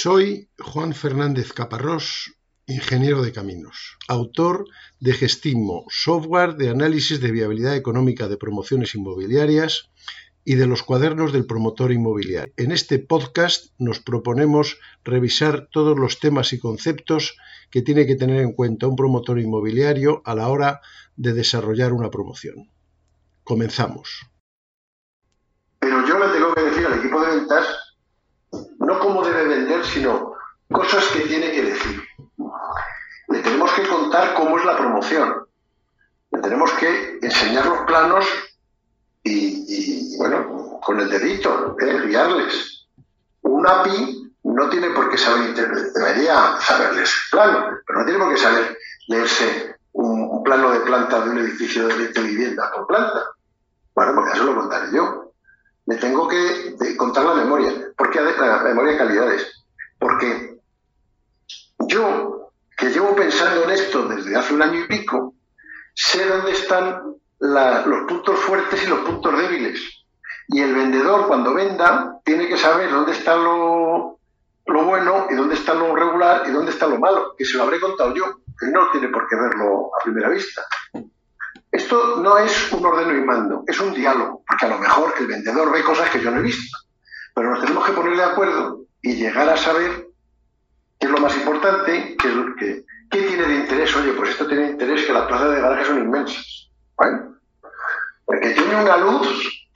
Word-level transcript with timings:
Soy 0.00 0.48
Juan 0.60 0.94
Fernández 0.94 1.52
Caparrós, 1.52 2.32
ingeniero 2.68 3.20
de 3.20 3.32
caminos, 3.32 3.98
autor 4.06 4.64
de 5.00 5.12
Gestimo, 5.12 5.86
software 5.88 6.54
de 6.54 6.68
análisis 6.68 7.20
de 7.20 7.32
viabilidad 7.32 7.74
económica 7.74 8.28
de 8.28 8.36
promociones 8.36 8.94
inmobiliarias 8.94 9.90
y 10.44 10.54
de 10.54 10.68
los 10.68 10.84
cuadernos 10.84 11.32
del 11.32 11.46
promotor 11.46 11.90
inmobiliario. 11.90 12.54
En 12.56 12.70
este 12.70 13.00
podcast 13.00 13.74
nos 13.76 13.98
proponemos 13.98 14.78
revisar 15.02 15.66
todos 15.72 15.98
los 15.98 16.20
temas 16.20 16.52
y 16.52 16.60
conceptos 16.60 17.36
que 17.68 17.82
tiene 17.82 18.06
que 18.06 18.14
tener 18.14 18.40
en 18.40 18.52
cuenta 18.52 18.86
un 18.86 18.94
promotor 18.94 19.40
inmobiliario 19.40 20.22
a 20.24 20.36
la 20.36 20.46
hora 20.46 20.80
de 21.16 21.32
desarrollar 21.32 21.92
una 21.92 22.08
promoción. 22.08 22.70
Comenzamos. 23.42 24.30
Pero 25.80 26.06
yo 26.06 26.20
le 26.20 26.28
tengo 26.32 26.54
que 26.54 26.62
decir 26.62 26.86
al 26.86 27.00
equipo 27.00 27.20
de 27.20 27.34
ventas 27.34 27.77
no 28.78 28.98
cómo 28.98 29.24
debe 29.24 29.44
vender, 29.44 29.84
sino 29.84 30.34
cosas 30.70 31.04
que 31.08 31.20
tiene 31.20 31.50
que 31.50 31.62
decir. 31.62 32.02
Le 33.28 33.40
tenemos 33.40 33.72
que 33.72 33.86
contar 33.88 34.34
cómo 34.34 34.58
es 34.58 34.64
la 34.64 34.76
promoción. 34.76 35.46
Le 36.30 36.40
tenemos 36.40 36.70
que 36.72 37.18
enseñar 37.22 37.66
los 37.66 37.80
planos 37.80 38.26
y, 39.24 40.16
bueno, 40.16 40.80
con 40.82 41.00
el 41.00 41.10
dedito, 41.10 41.76
¿eh? 41.80 42.02
guiarles. 42.06 42.86
Un 43.42 43.66
API 43.66 44.32
no 44.44 44.68
tiene 44.70 44.90
por 44.90 45.10
qué 45.10 45.18
saber 45.18 45.54
debería 45.54 46.56
saberles 46.60 47.12
plano, 47.30 47.78
pero 47.86 47.98
no 47.98 48.04
tiene 48.04 48.20
por 48.20 48.32
qué 48.32 48.40
saber 48.40 48.78
leerse 49.08 49.76
un, 49.92 50.42
plano 50.44 50.70
de 50.70 50.80
planta 50.80 51.20
de 51.20 51.30
un 51.30 51.38
edificio 51.38 51.88
de, 51.88 52.08
de 52.08 52.20
vivienda 52.22 52.70
por 52.74 52.86
planta. 52.86 53.22
Bueno, 53.94 54.14
porque 54.14 54.32
eso 54.32 54.44
lo 54.44 54.54
contaré 54.54 54.90
yo 54.92 55.27
me 55.88 55.96
tengo 55.96 56.28
que 56.28 56.76
contar 56.98 57.24
la 57.24 57.32
memoria. 57.32 57.72
¿Por 57.96 58.10
qué 58.10 58.20
la 58.20 58.62
memoria 58.62 58.92
de 58.92 58.98
calidades? 58.98 59.64
Porque 59.98 60.58
yo, 61.88 62.52
que 62.76 62.90
llevo 62.90 63.16
pensando 63.16 63.64
en 63.64 63.70
esto 63.70 64.06
desde 64.06 64.36
hace 64.36 64.52
un 64.52 64.60
año 64.60 64.80
y 64.80 64.86
pico, 64.86 65.34
sé 65.94 66.26
dónde 66.26 66.52
están 66.52 67.16
los 67.38 68.06
puntos 68.06 68.38
fuertes 68.40 68.84
y 68.84 68.86
los 68.86 68.98
puntos 68.98 69.38
débiles. 69.38 69.80
Y 70.48 70.60
el 70.60 70.74
vendedor, 70.74 71.26
cuando 71.26 71.54
venda, 71.54 72.20
tiene 72.22 72.48
que 72.48 72.58
saber 72.58 72.90
dónde 72.90 73.12
está 73.12 73.34
lo, 73.36 74.18
lo 74.66 74.84
bueno 74.84 75.26
y 75.30 75.36
dónde 75.36 75.54
está 75.54 75.72
lo 75.72 75.96
regular 75.96 76.42
y 76.46 76.50
dónde 76.50 76.70
está 76.70 76.86
lo 76.86 76.98
malo, 76.98 77.34
que 77.34 77.46
se 77.46 77.56
lo 77.56 77.62
habré 77.62 77.80
contado 77.80 78.14
yo, 78.14 78.40
que 78.60 78.66
no 78.66 78.90
tiene 78.90 79.08
por 79.08 79.26
qué 79.26 79.36
verlo 79.36 79.90
a 79.98 80.04
primera 80.04 80.28
vista. 80.28 80.62
Esto 81.70 82.16
no 82.22 82.38
es 82.38 82.72
un 82.72 82.84
ordeno 82.84 83.14
y 83.14 83.20
mando, 83.20 83.62
es 83.66 83.78
un 83.78 83.92
diálogo, 83.92 84.42
porque 84.46 84.66
a 84.66 84.68
lo 84.70 84.78
mejor 84.78 85.14
el 85.18 85.26
vendedor 85.26 85.70
ve 85.70 85.84
cosas 85.84 86.08
que 86.10 86.20
yo 86.20 86.30
no 86.30 86.38
he 86.38 86.42
visto, 86.42 86.78
pero 87.34 87.50
nos 87.50 87.60
tenemos 87.60 87.84
que 87.84 87.92
poner 87.92 88.16
de 88.16 88.24
acuerdo 88.24 88.84
y 89.02 89.16
llegar 89.16 89.48
a 89.48 89.56
saber 89.56 90.08
qué 90.98 91.06
es 91.06 91.12
lo 91.12 91.18
más 91.18 91.36
importante, 91.36 92.16
qué, 92.16 92.28
es 92.28 92.84
qué 93.10 93.22
tiene 93.22 93.46
de 93.46 93.54
interés. 93.56 93.94
Oye, 93.96 94.12
pues 94.12 94.30
esto 94.30 94.46
tiene 94.46 94.70
interés 94.70 95.04
que 95.04 95.12
las 95.12 95.26
plazas 95.26 95.50
de 95.50 95.60
garaje 95.60 95.84
son 95.84 95.98
inmensas. 95.98 96.70
Bueno, 96.96 97.36
porque 98.24 98.50
tiene 98.50 98.82
una 98.82 98.96
luz, 98.96 99.68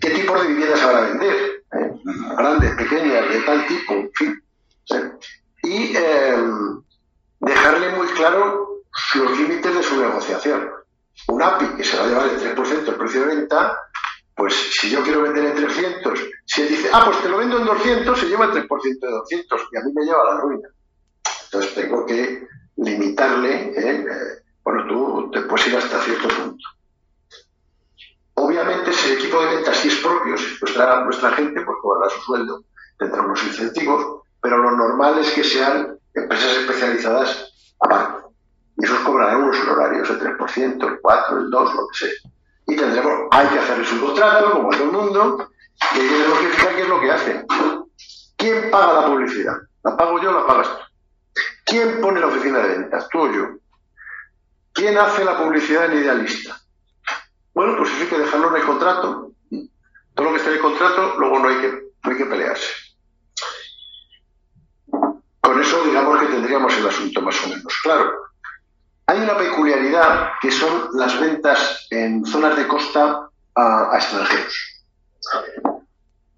qué 0.00 0.10
tipo 0.10 0.40
de 0.40 0.48
viviendas 0.48 0.82
habrá 0.82 0.98
a 0.98 1.08
vender, 1.08 1.64
¿Eh? 1.72 1.90
grandes, 2.36 2.74
pequeñas, 2.76 3.28
de 3.28 3.40
tal 3.40 3.66
tipo, 3.66 3.92
en 3.94 4.10
fin. 4.14 4.42
Y 5.64 5.96
eh, 5.96 6.36
dejarle 7.40 7.90
muy 7.96 8.06
claro 8.08 8.82
los 9.16 9.38
límites 9.38 9.74
de 9.74 9.82
su 9.82 10.00
negociación 10.00 10.77
un 11.26 11.42
API 11.42 11.76
que 11.76 11.84
se 11.84 11.96
va 11.96 12.04
a 12.04 12.06
llevar 12.06 12.28
el 12.28 12.56
3% 12.56 12.88
el 12.88 12.94
precio 12.94 13.20
de 13.20 13.36
venta, 13.36 13.78
pues 14.34 14.54
si 14.54 14.88
yo 14.90 15.02
quiero 15.02 15.22
vender 15.22 15.46
en 15.46 15.56
300, 15.56 16.20
si 16.46 16.62
él 16.62 16.68
dice, 16.68 16.88
ah, 16.92 17.02
pues 17.04 17.20
te 17.22 17.28
lo 17.28 17.38
vendo 17.38 17.58
en 17.58 17.66
200, 17.66 18.18
se 18.18 18.26
lleva 18.26 18.46
el 18.46 18.52
3% 18.52 19.00
de 19.00 19.10
200 19.10 19.62
y 19.72 19.76
a 19.76 19.80
mí 19.80 19.92
me 19.92 20.04
lleva 20.04 20.22
a 20.22 20.34
la 20.34 20.40
ruina. 20.40 20.68
Entonces 21.44 21.74
tengo 21.74 22.06
que 22.06 22.46
limitarle, 22.76 23.72
¿eh? 23.76 24.06
Bueno, 24.62 24.86
tú 24.86 25.30
te 25.32 25.40
puedes 25.42 25.66
ir 25.66 25.76
hasta 25.76 26.00
cierto 26.02 26.28
punto. 26.28 26.64
Obviamente, 28.34 28.92
si 28.92 29.10
el 29.10 29.18
equipo 29.18 29.40
de 29.42 29.56
ventas 29.56 29.76
sí 29.76 29.88
es 29.88 29.96
propio, 29.96 30.36
si 30.36 30.56
nuestra, 30.60 31.04
nuestra 31.04 31.32
gente, 31.32 31.60
pues 31.62 31.76
cobrará 31.82 32.08
su 32.10 32.20
sueldo, 32.20 32.64
tendrá 32.98 33.22
unos 33.22 33.42
incentivos, 33.42 34.22
pero 34.40 34.58
lo 34.58 34.70
normal 34.70 35.18
es 35.18 35.32
que 35.32 35.42
sean 35.42 35.98
empresas 36.14 36.52
especializadas 36.58 37.74
aparte 37.80 38.27
y 38.78 38.84
esos 38.84 38.98
cobrarán 39.00 39.42
unos 39.42 39.58
honorarios, 39.60 40.08
el 40.08 40.20
3%, 40.20 40.88
el 40.88 41.02
4%, 41.02 41.38
el 41.38 41.50
2%, 41.50 41.74
lo 41.74 41.88
que 41.88 41.98
sea. 41.98 42.12
Y 42.68 42.76
tendremos, 42.76 43.28
hay 43.32 43.46
que 43.48 43.58
hacer 43.58 43.80
un 43.80 44.00
contrato, 44.00 44.52
como 44.52 44.70
todo 44.70 44.84
el 44.84 44.92
mundo, 44.92 45.50
y 45.94 45.98
hay 45.98 46.08
que 46.08 46.48
fijar 46.48 46.76
qué 46.76 46.82
es 46.82 46.88
lo 46.88 47.00
que 47.00 47.10
hacen. 47.10 47.46
¿Quién 48.36 48.70
paga 48.70 49.00
la 49.00 49.06
publicidad? 49.06 49.56
¿La 49.82 49.96
pago 49.96 50.20
yo 50.22 50.30
o 50.30 50.40
la 50.40 50.46
pagas 50.46 50.68
tú? 50.68 51.42
¿Quién 51.64 52.00
pone 52.00 52.20
la 52.20 52.28
oficina 52.28 52.58
de 52.58 52.68
ventas? 52.68 53.08
¿Tú 53.10 53.20
o 53.20 53.32
yo? 53.32 53.48
¿Quién 54.72 54.96
hace 54.96 55.24
la 55.24 55.36
publicidad 55.36 55.86
en 55.86 55.98
Idealista? 55.98 56.56
Bueno, 57.54 57.76
pues 57.76 57.90
eso 57.90 58.02
hay 58.02 58.08
que 58.08 58.18
dejarlo 58.18 58.50
en 58.50 58.60
el 58.60 58.66
contrato. 58.66 59.32
Todo 60.14 60.26
lo 60.26 60.30
que 60.30 60.36
esté 60.36 60.50
en 60.50 60.56
el 60.56 60.62
contrato, 60.62 61.18
luego 61.18 61.38
no 61.40 61.48
hay 61.48 61.56
que, 61.56 61.68
no 62.04 62.10
hay 62.10 62.16
que 62.16 62.26
pelearse. 62.26 62.72
Con 65.40 65.60
eso 65.60 65.84
digamos 65.84 66.20
que 66.20 66.26
tendríamos 66.26 66.76
el 66.76 66.86
asunto 66.86 67.22
más 67.22 67.44
o 67.44 67.48
menos 67.48 67.74
claro. 67.82 68.27
Hay 69.08 69.20
una 69.20 69.38
peculiaridad 69.38 70.32
que 70.38 70.50
son 70.50 70.90
las 70.92 71.18
ventas 71.18 71.86
en 71.88 72.26
zonas 72.26 72.54
de 72.58 72.68
costa 72.68 73.30
a, 73.54 73.90
extranjeros. 73.94 74.84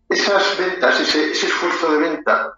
Esas 0.08 0.56
ventas, 0.56 1.00
ese, 1.00 1.32
esfuerzo 1.32 1.90
de 1.90 1.98
venta, 1.98 2.54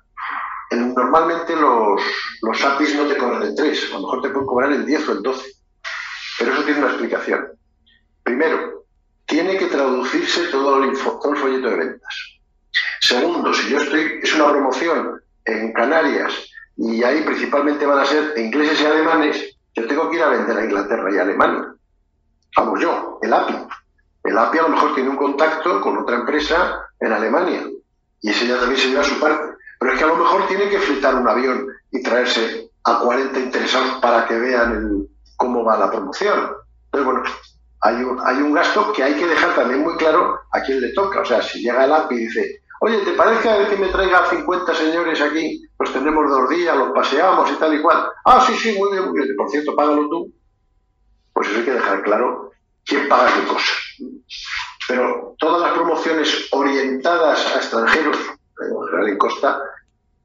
normalmente 0.70 1.56
los, 1.56 2.02
los 2.42 2.62
APIs 2.62 2.94
no 2.94 3.06
te 3.06 3.16
cobran 3.16 3.42
el 3.42 3.54
3, 3.54 3.88
a 3.88 3.94
lo 3.94 4.00
mejor 4.00 4.20
te 4.20 4.28
pueden 4.28 4.46
cobrar 4.46 4.72
el 4.72 4.84
10 4.84 5.08
o 5.08 5.12
el 5.12 5.22
12. 5.22 5.50
Pero 6.38 6.52
eso 6.52 6.64
tiene 6.64 6.80
una 6.80 6.90
explicación. 6.90 7.48
Primero, 8.22 8.84
tiene 9.24 9.56
que 9.56 9.66
traducirse 9.66 10.48
todo 10.48 10.84
el, 10.84 10.92
todo 10.92 11.32
el 11.32 11.38
folleto 11.38 11.70
de 11.70 11.76
ventas. 11.76 12.38
Segundo, 13.00 13.54
si 13.54 13.70
yo 13.70 13.78
estoy, 13.78 14.20
es 14.22 14.34
una 14.34 14.50
promoción 14.50 15.22
en 15.46 15.72
Canarias 15.72 16.34
y 16.76 17.02
ahí 17.02 17.22
principalmente 17.22 17.86
van 17.86 18.00
a 18.00 18.04
ser 18.04 18.34
ingleses 18.36 18.78
y 18.82 18.84
alemanes, 18.84 19.51
yo 19.74 19.86
tengo 19.86 20.10
que 20.10 20.16
ir 20.16 20.22
a 20.22 20.28
vender 20.28 20.56
a 20.56 20.64
Inglaterra 20.64 21.10
y 21.12 21.18
a 21.18 21.22
Alemania. 21.22 21.74
Vamos 22.56 22.80
yo, 22.80 23.18
el 23.22 23.32
API. 23.32 23.54
El 24.24 24.38
API 24.38 24.58
a 24.58 24.62
lo 24.62 24.68
mejor 24.68 24.94
tiene 24.94 25.10
un 25.10 25.16
contacto 25.16 25.80
con 25.80 25.98
otra 25.98 26.16
empresa 26.16 26.88
en 27.00 27.12
Alemania 27.12 27.62
y 28.20 28.30
ese 28.30 28.46
ya 28.46 28.58
también 28.58 28.80
se 28.80 28.88
lleva 28.88 29.02
su 29.02 29.18
parte. 29.18 29.56
Pero 29.78 29.92
es 29.92 29.98
que 29.98 30.04
a 30.04 30.08
lo 30.08 30.16
mejor 30.16 30.46
tiene 30.46 30.68
que 30.68 30.78
fletar 30.78 31.14
un 31.14 31.28
avión 31.28 31.66
y 31.90 32.02
traerse 32.02 32.70
a 32.84 33.00
40 33.00 33.38
interesados 33.38 34.00
para 34.00 34.26
que 34.26 34.38
vean 34.38 35.06
cómo 35.36 35.64
va 35.64 35.76
la 35.76 35.90
promoción. 35.90 36.52
Entonces, 36.84 37.04
bueno, 37.04 37.22
hay 37.80 37.96
un, 37.96 38.20
hay 38.24 38.36
un 38.36 38.52
gasto 38.52 38.92
que 38.92 39.02
hay 39.02 39.14
que 39.14 39.26
dejar 39.26 39.56
también 39.56 39.82
muy 39.82 39.96
claro 39.96 40.38
a 40.52 40.60
quién 40.60 40.80
le 40.80 40.92
toca. 40.92 41.20
O 41.20 41.24
sea, 41.24 41.42
si 41.42 41.62
llega 41.62 41.84
el 41.84 41.92
API 41.92 42.14
y 42.14 42.26
dice, 42.26 42.61
Oye, 42.84 42.98
¿te 43.04 43.12
parece 43.12 43.68
que 43.68 43.76
me 43.76 43.90
traiga 43.90 44.28
50 44.28 44.74
señores 44.74 45.20
aquí? 45.20 45.62
Pues 45.76 45.92
tenemos 45.92 46.28
dos 46.28 46.48
días, 46.48 46.76
los 46.76 46.90
paseamos 46.90 47.48
y 47.48 47.54
tal 47.54 47.74
y 47.78 47.80
cual. 47.80 48.10
Ah, 48.24 48.44
sí, 48.44 48.56
sí, 48.56 48.76
muy 48.76 48.90
bien, 48.90 49.04
muy 49.04 49.20
bien. 49.22 49.36
Por 49.36 49.48
cierto, 49.50 49.76
págalo 49.76 50.08
tú. 50.08 50.32
Pues 51.32 51.46
eso 51.46 51.58
hay 51.60 51.64
que 51.64 51.74
dejar 51.74 52.02
claro 52.02 52.50
quién 52.84 53.08
paga 53.08 53.32
qué 53.32 53.46
cosa. 53.46 53.72
Pero 54.88 55.36
todas 55.38 55.60
las 55.60 55.74
promociones 55.74 56.48
orientadas 56.50 57.54
a 57.54 57.58
extranjeros, 57.58 58.16
en 58.16 58.86
general 58.86 59.08
en 59.10 59.18
Costa, 59.18 59.62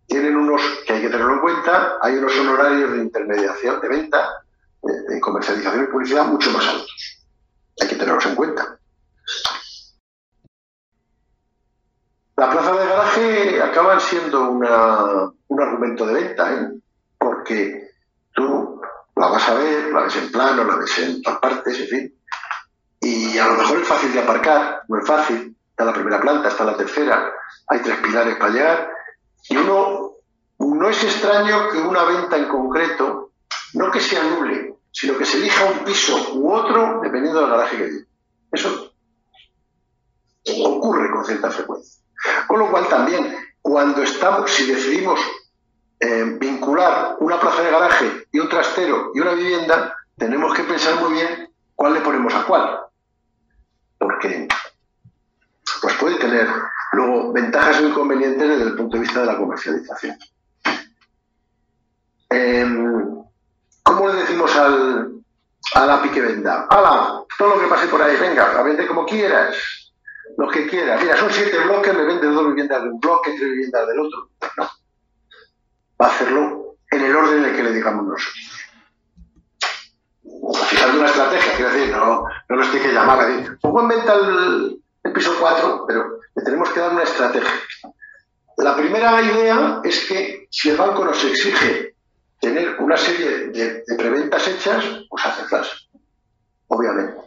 tienen 0.08 0.36
unos 0.36 0.60
que 0.88 0.94
hay 0.94 1.02
que 1.04 1.10
tenerlo 1.10 1.34
en 1.34 1.42
cuenta. 1.42 2.00
Hay 2.02 2.18
unos 2.18 2.36
honorarios 2.40 2.92
de 2.92 2.98
intermediación, 3.04 3.82
de 3.82 3.88
venta, 3.88 4.32
de 4.82 5.22
comercialización 5.22 5.84
y 5.84 5.92
publicidad 5.92 6.26
mucho 6.26 6.50
más 6.50 6.68
altos. 6.68 7.24
Hay 7.80 7.88
que 7.88 7.98
tenerlos 7.98 8.26
en 8.26 8.34
cuenta. 8.34 8.80
La 12.38 12.52
plaza 12.52 12.72
de 12.72 12.86
garaje 12.86 13.64
acaban 13.64 14.00
siendo 14.00 14.52
un 14.52 14.64
argumento 15.60 16.06
de 16.06 16.14
venta, 16.14 16.54
¿eh? 16.54 16.70
porque 17.18 17.90
tú 18.32 18.80
la 19.16 19.28
vas 19.28 19.50
a 19.50 19.56
ver, 19.56 19.92
la 19.92 20.02
ves 20.02 20.16
en 20.18 20.32
plano, 20.32 20.64
la 20.64 20.76
ves 20.76 21.00
en 21.00 21.24
todas 21.24 21.40
partes, 21.40 21.80
en 21.80 21.88
fin. 21.88 22.16
Y 23.02 23.40
a 23.40 23.48
lo 23.48 23.54
mejor 23.54 23.80
es 23.80 23.88
fácil 23.88 24.14
de 24.14 24.20
aparcar, 24.20 24.84
no 24.88 25.00
es 25.00 25.08
fácil. 25.08 25.58
Está 25.72 25.86
la 25.86 25.94
primera 25.94 26.22
planta, 26.22 26.50
está 26.50 26.64
la 26.64 26.78
tercera, 26.78 27.34
hay 27.70 27.80
tres 27.80 27.98
pilares 28.02 28.36
para 28.36 28.54
llegar. 28.54 28.92
Y 29.50 29.58
uno, 29.58 30.12
no 30.60 30.90
es 30.90 31.04
extraño 31.04 31.70
que 31.72 31.80
una 31.80 32.04
venta 32.04 32.38
en 32.38 32.48
concreto, 32.50 33.32
no 33.74 33.90
que 33.90 34.00
sea 34.00 34.22
nuble, 34.22 34.76
sino 34.92 35.18
que 35.18 35.26
se 35.26 35.38
elija 35.38 35.66
un 35.66 35.80
piso 35.84 36.34
u 36.36 36.54
otro 36.54 37.00
dependiendo 37.02 37.42
del 37.42 37.50
garaje 37.50 37.78
que 37.78 37.88
tiene. 37.88 38.06
Eso 38.52 38.94
ocurre 40.64 41.10
con 41.10 41.26
cierta 41.26 41.50
frecuencia. 41.50 42.07
Con 42.48 42.60
lo 42.60 42.72
cual 42.72 42.88
también, 42.88 43.36
cuando 43.62 44.02
estamos, 44.04 44.52
si 44.52 44.72
decidimos 44.72 45.20
eh, 46.00 46.38
vincular 46.40 47.18
una 47.20 47.40
plaza 47.40 47.62
de 47.62 47.72
garaje 47.72 48.28
y 48.32 48.40
un 48.40 48.50
trastero 48.50 49.12
y 49.14 49.20
una 49.20 49.34
vivienda, 49.34 49.96
tenemos 50.18 50.54
que 50.54 50.64
pensar 50.64 50.96
muy 51.00 51.14
bien 51.14 51.50
cuál 51.76 51.94
le 51.94 52.02
ponemos 52.02 52.34
a 52.34 52.44
cuál. 52.44 52.80
Porque 53.98 54.48
pues 55.82 55.94
puede 55.96 56.16
tener 56.16 56.48
Luego, 56.94 57.34
ventajas 57.34 57.80
e 57.80 57.84
inconvenientes 57.84 58.48
desde 58.48 58.64
el 58.64 58.76
punto 58.76 58.98
de 58.98 59.04
vista 59.04 59.22
de 59.22 59.26
la 59.26 59.38
comercialización. 59.38 60.18
Em, 62.30 63.24
¿Cómo 63.84 64.08
le 64.08 64.16
decimos 64.16 64.56
al, 64.56 65.12
al 65.76 65.90
API 65.90 66.10
que 66.10 66.22
venda? 66.22 66.68
¡Hala! 66.70 67.24
Todo 67.38 67.56
lo 67.56 67.62
que 67.62 67.68
pase 67.68 67.88
por 67.88 68.02
ahí, 68.02 68.18
venga, 68.18 68.60
a 68.60 68.88
como 68.88 69.06
quieras, 69.06 69.56
lo 70.38 70.50
que 70.50 70.68
quieras. 70.68 71.02
Mira, 71.02 71.18
son 71.18 71.32
siete 71.32 71.58
bloques, 71.60 71.94
me 71.94 72.04
vende 72.04 72.28
dos 72.28 72.48
viviendas 72.48 72.84
de 72.84 72.90
un 72.90 73.00
bloque, 73.00 73.32
tres 73.38 73.50
viviendas 73.50 73.88
del 73.88 74.00
otro. 74.00 74.30
No. 74.58 74.70
Va 76.00 76.06
a 76.06 76.10
hacerlo 76.10 76.76
en 76.92 77.02
el 77.02 77.16
orden 77.16 77.40
en 77.40 77.46
el 77.46 77.56
que 77.56 77.64
le 77.64 77.72
digamos 77.72 78.06
nosotros. 78.06 78.68
Fijando 80.70 81.00
una 81.00 81.10
estrategia, 81.10 81.56
quiero 81.56 81.72
decir, 81.72 81.92
no, 81.92 82.24
no 82.50 82.56
lo 82.56 82.64
estoy 82.64 82.80
que 82.80 82.94
llamar 82.94 83.20
a 83.20 83.28
decir, 83.28 83.58
pongo 83.60 83.82
en 83.82 83.88
venta 83.88 84.14
el, 84.14 84.82
piso 85.14 85.36
4, 85.40 85.86
pero 85.88 86.20
le 86.36 86.44
tenemos 86.44 86.70
que 86.70 86.80
dar 86.80 86.92
una 86.92 87.04
estrategia. 87.04 87.50
La 88.58 88.76
primera 88.76 89.22
idea 89.22 89.82
es 89.84 90.06
que 90.06 90.48
si 90.52 90.70
el 90.70 90.78
banco 90.78 91.06
nos 91.06 91.24
exige 91.24 91.96
tener 92.40 92.76
una 92.80 92.98
serie 92.98 93.48
de, 93.48 93.84
preventas 93.98 94.48
hechas, 94.48 94.84
pues 95.10 95.26
hacerlas, 95.26 95.88
obviamente. 96.68 97.27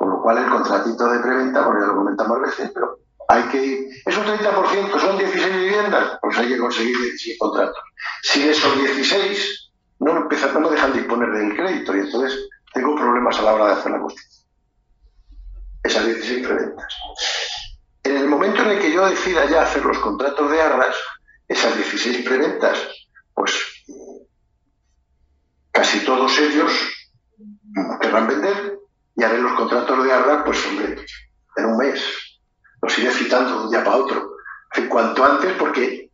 Con 0.00 0.08
lo 0.08 0.22
cual 0.22 0.38
el 0.38 0.48
contratito 0.48 1.12
de 1.12 1.18
preventa, 1.18 1.60
bueno, 1.60 1.80
ya 1.82 1.86
lo 1.88 1.96
comentamos 1.96 2.40
veces, 2.40 2.70
pero 2.72 3.00
hay 3.28 3.42
que 3.50 3.62
ir. 3.62 3.88
Es 4.06 4.16
un 4.16 4.24
30%, 4.24 4.98
son 4.98 5.18
16 5.18 5.56
viviendas, 5.56 6.18
pues 6.22 6.38
hay 6.38 6.48
que 6.48 6.56
conseguir 6.56 6.96
16 6.96 7.38
contratos. 7.38 7.82
Si 8.22 8.48
esos 8.48 8.78
16 8.78 9.72
no, 9.98 10.16
empiezan, 10.16 10.62
no 10.62 10.70
dejan 10.70 10.94
disponer 10.94 11.30
del 11.32 11.54
crédito 11.54 11.94
y 11.94 12.00
entonces 12.00 12.48
tengo 12.72 12.96
problemas 12.96 13.38
a 13.40 13.42
la 13.42 13.52
hora 13.52 13.66
de 13.66 13.72
hacer 13.72 13.92
la 13.92 14.00
justicia. 14.00 14.46
Esas 15.82 16.06
16 16.06 16.46
preventas. 16.46 16.96
En 18.02 18.16
el 18.16 18.26
momento 18.26 18.62
en 18.62 18.70
el 18.70 18.78
que 18.78 18.92
yo 18.92 19.06
decida 19.06 19.44
ya 19.50 19.64
hacer 19.64 19.84
los 19.84 19.98
contratos 19.98 20.50
de 20.50 20.62
arras, 20.62 20.96
esas 21.46 21.76
16 21.76 22.26
preventas, 22.26 22.78
pues 23.34 23.52
casi 25.70 26.02
todos 26.06 26.38
ellos 26.38 26.72
querrán 28.00 28.28
vender 28.28 28.79
y 29.20 29.22
haré 29.22 29.36
los 29.36 29.52
contratos 29.52 30.02
de 30.02 30.10
arras, 30.10 30.42
pues 30.46 30.66
hombre, 30.66 30.96
en 31.56 31.64
un 31.66 31.76
mes. 31.76 32.02
Los 32.80 32.98
iré 32.98 33.10
citando 33.10 33.50
de 33.50 33.64
un 33.64 33.70
día 33.70 33.84
para 33.84 33.98
otro. 33.98 34.36
En 34.74 34.88
cuanto 34.88 35.22
antes, 35.22 35.52
porque 35.58 36.10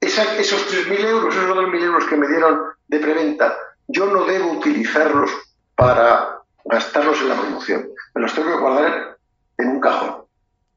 esos 0.00 0.66
3.000 0.72 1.04
euros, 1.04 1.34
esos 1.34 1.54
2.000 1.54 1.82
euros 1.82 2.04
que 2.06 2.16
me 2.16 2.26
dieron 2.28 2.62
de 2.88 2.98
preventa, 2.98 3.54
yo 3.88 4.06
no 4.06 4.24
debo 4.24 4.52
utilizarlos 4.52 5.30
para 5.74 6.38
gastarlos 6.64 7.20
en 7.20 7.28
la 7.28 7.34
promoción. 7.34 7.90
Me 8.14 8.22
los 8.22 8.32
tengo 8.32 8.48
que 8.48 8.58
guardar 8.58 9.18
en 9.58 9.68
un 9.68 9.80
cajón 9.80 10.24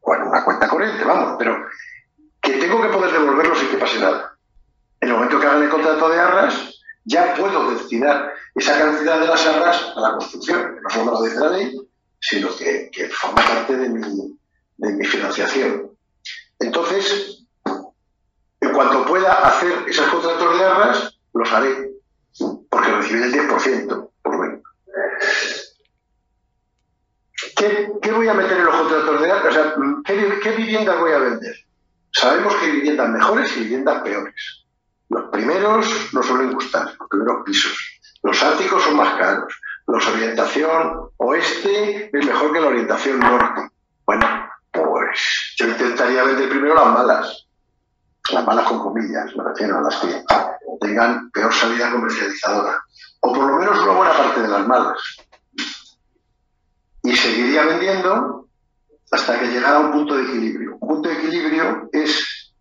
o 0.01 0.15
en 0.15 0.21
una 0.23 0.43
cuenta 0.43 0.67
corriente, 0.67 1.05
vamos, 1.05 1.37
pero 1.39 1.65
que 2.41 2.57
tengo 2.57 2.81
que 2.81 2.89
poder 2.89 3.13
devolverlos 3.13 3.57
sin 3.57 3.69
que 3.69 3.77
pase 3.77 3.99
nada. 4.01 4.35
En 4.99 5.07
el 5.07 5.15
momento 5.15 5.39
que 5.39 5.47
hagan 5.47 5.63
el 5.63 5.69
contrato 5.69 6.09
de 6.09 6.19
arras, 6.19 6.83
ya 7.05 7.35
puedo 7.35 7.71
destinar 7.71 8.33
esa 8.55 8.77
cantidad 8.77 9.19
de 9.19 9.27
las 9.27 9.45
arras 9.45 9.93
a 9.95 9.99
la 9.99 10.11
construcción, 10.13 10.79
no 10.81 10.89
solo 10.89 11.11
lo 11.11 11.23
dice 11.23 11.39
la 11.39 11.49
ley, 11.49 11.77
sino 12.19 12.49
que, 12.55 13.09
forma 13.11 13.41
parte 13.43 13.77
de 13.77 13.89
mi, 13.89 15.05
financiación. 15.05 15.91
Entonces, 16.59 17.45
en 18.61 18.73
cuanto 18.73 19.05
pueda 19.05 19.33
hacer 19.47 19.85
esos 19.87 20.07
contratos 20.07 20.57
de 20.57 20.65
arras, 20.65 21.19
los 21.33 21.51
haré, 21.51 21.91
porque 22.69 22.91
recibiré 22.91 23.25
el 23.27 23.33
10%, 23.33 24.09
por 24.21 24.39
menos. 24.39 24.61
¿Qué, 27.55 28.11
voy 28.11 28.27
a 28.27 28.33
meter 28.33 28.57
en 28.57 28.65
los 28.65 28.75
contratos 28.75 29.21
de 29.21 29.31
arras? 29.31 29.45
O 29.45 29.51
sea, 29.51 29.75
¿qué, 30.05 30.39
¿qué 30.41 30.51
viviendas 30.51 30.99
voy 30.99 31.11
a 31.11 31.19
vender? 31.19 31.55
Sabemos 32.11 32.55
que 32.55 32.65
hay 32.65 32.71
viviendas 32.71 33.09
mejores 33.09 33.55
y 33.55 33.59
viviendas 33.61 34.01
peores. 34.01 34.65
Los 35.09 35.29
primeros 35.29 36.13
no 36.13 36.23
suelen 36.23 36.53
gustar, 36.53 36.95
los 36.99 37.09
primeros 37.09 37.43
pisos. 37.45 37.98
Los 38.23 38.43
áticos 38.43 38.83
son 38.83 38.97
más 38.97 39.17
caros. 39.17 39.59
Los 39.87 40.07
orientación 40.07 41.09
oeste 41.17 42.09
es 42.13 42.25
mejor 42.25 42.53
que 42.53 42.59
la 42.59 42.67
orientación 42.67 43.19
norte. 43.19 43.69
Bueno, 44.05 44.25
pues 44.71 45.55
yo 45.57 45.67
intentaría 45.67 46.23
vender 46.23 46.49
primero 46.49 46.75
las 46.75 46.87
malas. 46.87 47.47
Las 48.31 48.45
malas 48.45 48.67
con 48.67 48.79
comillas, 48.79 49.35
me 49.35 49.43
refiero 49.43 49.79
a 49.79 49.81
las 49.81 49.95
que 49.97 50.23
tengan 50.79 51.31
peor 51.31 51.53
salida 51.53 51.91
comercializadora. 51.91 52.77
O 53.21 53.33
por 53.33 53.49
lo 53.49 53.57
menos 53.57 53.79
una 53.79 53.93
buena 53.93 54.13
parte 54.13 54.41
de 54.41 54.47
las 54.47 54.67
malas. 54.67 55.17
Y 57.03 57.15
seguiría 57.15 57.65
vendiendo 57.65 58.47
hasta 59.11 59.39
que 59.39 59.47
llegara 59.47 59.77
a 59.77 59.79
un 59.79 59.91
punto 59.91 60.15
de 60.15 60.23
equilibrio. 60.23 60.77
Un 60.79 60.87
punto 60.87 61.09
de 61.09 61.15
equilibrio 61.15 61.89
es 61.91 62.53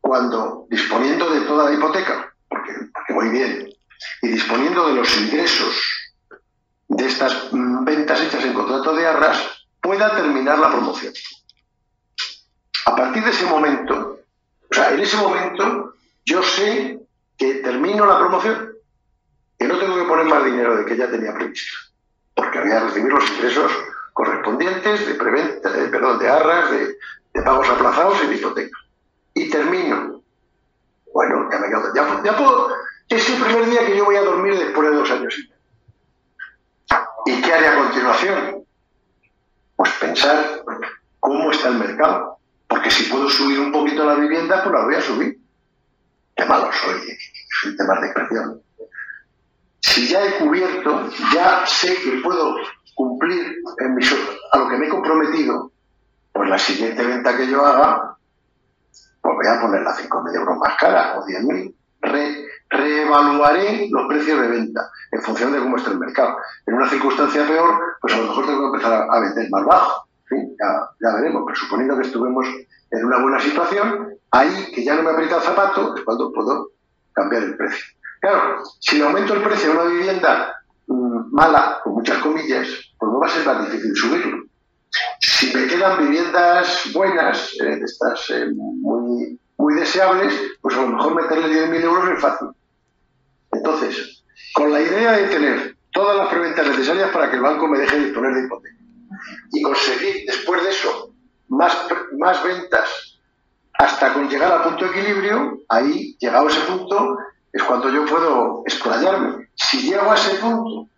cuando 0.00 0.66
disponiendo 0.68 1.30
de 1.30 1.40
toda 1.42 1.70
la 1.70 1.76
hipoteca, 1.76 2.34
porque, 2.48 2.72
muy 3.10 3.28
bien, 3.28 3.73
y 4.22 4.28
disponiendo 4.28 4.88
de 4.88 4.94
los 4.94 5.16
ingresos 5.16 6.14
de 6.88 7.06
estas 7.06 7.52
mm, 7.52 7.84
ventas 7.84 8.20
hechas 8.20 8.44
en 8.44 8.54
contrato 8.54 8.94
de 8.94 9.06
arras, 9.06 9.66
pueda 9.80 10.14
terminar 10.14 10.58
la 10.58 10.70
promoción. 10.70 11.12
A 12.86 12.96
partir 12.96 13.24
de 13.24 13.30
ese 13.30 13.46
momento, 13.46 14.20
o 14.70 14.74
sea, 14.74 14.92
en 14.92 15.00
ese 15.00 15.16
momento 15.16 15.94
yo 16.24 16.42
sé 16.42 17.00
que 17.36 17.54
termino 17.54 18.06
la 18.06 18.18
promoción, 18.18 18.74
que 19.58 19.66
no 19.66 19.78
tengo 19.78 19.96
que 19.96 20.04
poner 20.04 20.26
más 20.26 20.44
dinero 20.44 20.76
de 20.76 20.84
que 20.84 20.96
ya 20.96 21.10
tenía 21.10 21.34
previsto, 21.34 21.76
porque 22.34 22.60
voy 22.60 22.72
a 22.72 22.80
recibir 22.80 23.12
los 23.12 23.30
ingresos 23.30 23.72
correspondientes 24.12 25.06
de, 25.06 25.14
preventa, 25.14 25.70
perdón, 25.90 26.18
de 26.18 26.28
arras, 26.28 26.70
de, 26.70 26.96
pagos 27.42 27.68
aplazados 27.68 28.22
y 28.22 28.28
de 28.28 28.36
hipoteca 28.36 28.78
y 29.34 29.50
termino. 29.50 30.22
Bueno, 31.12 31.48
ya 31.50 31.58
me 31.58 31.68
quedo. 31.68 31.94
Ya, 31.94 32.22
ya 32.24 32.36
puedo. 32.36 32.70
Es 33.08 33.28
el 33.28 33.42
primer 33.42 33.70
día 33.70 33.86
que 33.86 33.96
yo 33.96 34.04
voy 34.04 34.16
a 34.16 34.22
dormir 34.22 34.58
después 34.58 34.90
de 34.90 34.96
dos 34.96 35.10
años 35.10 35.34
y 37.26 37.40
qué 37.40 37.52
haré 37.52 37.68
a 37.68 37.76
continuación? 37.76 38.64
Pues 39.76 39.90
pensar 39.92 40.62
cómo 41.20 41.50
está 41.50 41.68
el 41.68 41.78
mercado. 41.78 42.38
Porque 42.68 42.90
si 42.90 43.10
puedo 43.10 43.28
subir 43.28 43.60
un 43.60 43.72
poquito 43.72 44.04
la 44.04 44.14
vivienda, 44.14 44.62
pues 44.62 44.74
la 44.74 44.84
voy 44.84 44.94
a 44.94 45.00
subir. 45.00 45.38
Qué 46.36 46.44
malo 46.44 46.70
soy, 46.72 47.00
soy 47.60 47.76
tema 47.76 48.00
de 48.00 48.06
expresión. 48.06 48.62
Si 49.80 50.08
ya 50.08 50.24
he 50.24 50.38
cubierto, 50.38 51.08
ya 51.32 51.64
sé 51.66 51.94
que 51.96 52.20
puedo 52.22 52.56
cumplir 52.94 53.56
a 54.52 54.58
lo 54.58 54.68
que 54.68 54.76
me 54.76 54.86
he 54.86 54.88
comprometido, 54.88 55.72
pues 56.32 56.48
la 56.48 56.58
siguiente 56.58 57.04
venta 57.04 57.36
que 57.36 57.46
yo 57.48 57.64
haga, 57.64 58.16
pues 59.20 59.34
voy 59.36 59.46
a 59.46 59.60
ponerla 59.60 59.94
5.000 59.94 60.34
euros 60.36 60.58
más 60.58 60.76
cara 60.78 61.18
o 61.18 61.24
10.000. 61.24 61.74
Re, 62.74 63.04
reevaluaré 63.04 63.88
los 63.90 64.06
precios 64.06 64.40
de 64.40 64.48
venta 64.48 64.90
en 65.12 65.22
función 65.22 65.52
de 65.52 65.58
cómo 65.58 65.76
está 65.76 65.90
el 65.90 65.98
mercado. 65.98 66.36
En 66.66 66.74
una 66.74 66.88
circunstancia 66.88 67.46
peor, 67.46 67.96
pues 68.00 68.14
a 68.14 68.18
lo 68.18 68.24
mejor 68.24 68.46
tengo 68.46 68.60
que 68.60 68.66
empezar 68.66 69.06
a, 69.10 69.20
vender 69.20 69.50
más 69.50 69.64
bajo. 69.64 70.08
ya, 70.30 71.14
veremos, 71.16 71.42
pero 71.46 71.56
suponiendo 71.56 71.96
que 71.96 72.06
estuvimos 72.06 72.46
en 72.90 73.04
una 73.04 73.20
buena 73.20 73.40
situación, 73.40 74.14
ahí 74.30 74.72
que 74.74 74.84
ya 74.84 74.94
no 74.94 75.02
me 75.02 75.10
aprieta 75.10 75.36
el 75.36 75.42
zapato, 75.42 75.96
es 75.96 76.02
cuando 76.04 76.32
puedo 76.32 76.70
cambiar 77.12 77.42
el 77.42 77.56
precio. 77.56 77.84
Claro, 78.20 78.62
si 78.80 79.00
aumento 79.02 79.34
el 79.34 79.42
precio 79.42 79.70
de 79.70 79.78
una 79.78 79.90
vivienda 79.90 80.54
mm, 80.86 81.34
mala, 81.34 81.80
con 81.84 81.94
muchas 81.94 82.18
comillas, 82.18 82.68
pues 82.98 83.12
no 83.12 83.20
va 83.20 83.26
a 83.26 83.30
ser 83.30 83.44
tan 83.44 83.64
difícil 83.64 83.94
subirlo. 83.94 84.44
Si 85.20 85.54
me 85.54 85.66
quedan 85.66 85.98
viviendas 85.98 86.90
buenas, 86.94 87.54
eh, 87.60 87.80
estas 87.82 88.30
eh, 88.30 88.46
muy, 88.54 89.38
muy 89.58 89.74
deseables, 89.74 90.32
pues 90.60 90.76
a 90.76 90.82
lo 90.82 90.88
mejor 90.88 91.14
meterle 91.14 91.68
10.000 91.68 91.82
euros 91.82 92.08
es 92.08 92.20
fácil. 92.20 92.48
Entonces, 93.64 94.22
con 94.52 94.70
la 94.70 94.82
idea 94.82 95.12
de 95.12 95.28
tener 95.28 95.76
todas 95.90 96.18
las 96.18 96.28
preventas 96.28 96.68
necesarias 96.68 97.10
para 97.10 97.30
que 97.30 97.36
el 97.36 97.42
banco 97.42 97.66
me 97.66 97.78
deje 97.78 97.98
disponer 97.98 98.34
de 98.34 98.44
hipoteca 98.44 98.76
y 99.52 99.62
conseguir 99.62 100.26
después 100.26 100.62
de 100.62 100.68
eso 100.68 101.14
más, 101.48 101.74
más 102.18 102.44
ventas 102.44 103.20
hasta 103.72 104.12
con 104.12 104.28
llegar 104.28 104.52
al 104.52 104.64
punto 104.64 104.84
de 104.84 104.90
equilibrio, 104.90 105.60
ahí, 105.70 106.14
llegado 106.20 106.46
a 106.46 106.50
ese 106.50 106.60
punto, 106.60 107.16
es 107.50 107.62
cuando 107.62 107.88
yo 107.88 108.04
puedo 108.04 108.62
explayarme. 108.66 109.48
Si 109.54 109.88
llego 109.88 110.12
a 110.12 110.14
ese 110.14 110.34
punto 110.34 110.90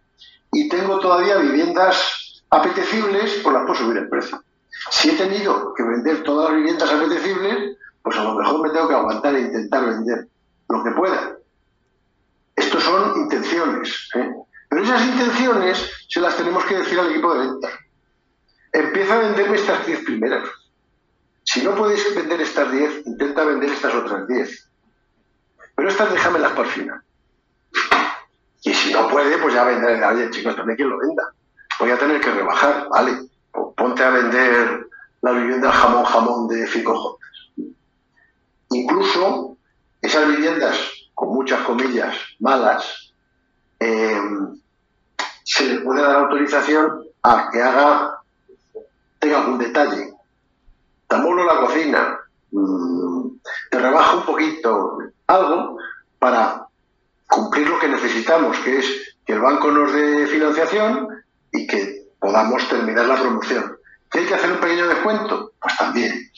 y 0.52 0.68
tengo 0.68 0.99
todavía 0.99 1.37
viviendas 1.37 2.42
apetecibles, 2.50 3.42
pues 3.44 3.54
las 3.54 3.62
puedo 3.62 3.75
subir 3.76 3.99
el 3.99 4.08
precio. 4.08 4.42
Si 4.90 5.11
he 5.11 5.12
tenido 5.12 5.73
que 5.73 5.85
vender 5.85 6.25
todas 6.25 6.50
las 6.50 6.58
viviendas 6.58 6.92
apetecibles, 6.92 7.76
pues 8.02 8.18
a 8.18 8.25
lo 8.25 8.35
mejor 8.35 8.61
me 8.61 8.70
tengo 8.70 8.88
que 8.88 8.94
aguantar 8.94 9.37
e 9.37 9.42
intentar 9.42 9.87
vender 9.87 10.26
lo 10.68 10.82
que 10.82 10.90
pueda. 10.90 11.37
Estos 12.56 12.82
son 12.82 13.20
intenciones. 13.20 14.08
¿eh? 14.14 14.35
Pero 14.68 14.82
esas 14.96 15.08
intenciones 15.08 15.90
se 16.08 16.20
las 16.20 16.36
tenemos 16.36 16.64
que 16.64 16.78
decir 16.78 16.98
al 16.98 17.10
equipo 17.10 17.34
de 17.34 17.46
venta. 17.46 17.68
Empieza 18.72 19.14
a 19.14 19.18
venderme 19.18 19.56
estas 19.56 19.86
10 19.86 20.04
primeras. 20.04 20.48
Si 21.44 21.62
no 21.62 21.74
puedes 21.74 22.14
vender 22.14 22.40
estas 22.40 22.70
10, 22.70 23.06
intenta 23.06 23.44
vender 23.44 23.70
estas 23.70 23.94
otras 23.94 24.26
10. 24.26 24.70
Pero 25.74 25.88
estas 25.88 26.12
déjamelas 26.12 26.52
por 26.52 26.66
final. 26.66 27.00
Y 28.62 28.74
si 28.74 28.92
no 28.92 29.08
puede, 29.08 29.38
pues 29.38 29.54
ya 29.54 29.64
vendrá. 29.64 30.10
Oye, 30.10 30.30
chicos, 30.30 30.56
también 30.56 30.76
quien 30.76 30.90
lo 30.90 30.98
venda 30.98 31.32
voy 31.78 31.90
a 31.90 31.98
tener 31.98 32.20
que 32.20 32.30
rebajar, 32.30 32.88
¿vale? 32.88 33.28
Ponte 33.76 34.02
a 34.02 34.10
vender 34.10 34.86
la 35.22 35.32
vivienda 35.32 35.72
jamón 35.72 36.04
jamón 36.04 36.48
de 36.48 36.66
cinco 36.66 36.94
jotas. 36.96 37.30
Incluso 38.70 39.56
esas 40.00 40.28
viviendas, 40.28 40.78
con 41.14 41.30
muchas 41.30 41.60
comillas, 41.62 42.16
malas, 42.40 43.12
eh, 43.78 44.20
se 45.56 45.64
le 45.64 45.80
puede 45.80 46.02
dar 46.02 46.16
autorización 46.16 47.06
a 47.22 47.48
que 47.50 47.62
haga, 47.62 48.20
tenga 49.18 49.38
algún 49.38 49.58
detalle. 49.58 50.12
Te 51.08 51.16
la 51.16 51.60
cocina, 51.60 52.18
mm, 52.50 53.28
te 53.70 53.78
rebaja 53.78 54.16
un 54.16 54.26
poquito 54.26 54.98
algo 55.26 55.78
para 56.18 56.66
cumplir 57.26 57.68
lo 57.68 57.78
que 57.78 57.88
necesitamos, 57.88 58.58
que 58.58 58.78
es 58.78 59.16
que 59.25 59.32
el 59.32 59.40
banco 59.40 59.70
nos 59.70 59.92
dé 59.94 60.26
financiación 60.26 61.08
y 61.52 61.66
que 61.66 62.08
podamos 62.20 62.68
terminar 62.68 63.06
la 63.06 63.16
promoción. 63.16 63.78
¿Que 64.10 64.18
hay 64.20 64.26
que 64.26 64.34
hacer 64.34 64.52
un 64.52 64.60
pequeño 64.60 64.88
descuento? 64.88 65.52
Pues 65.58 65.76
también. 65.76 66.30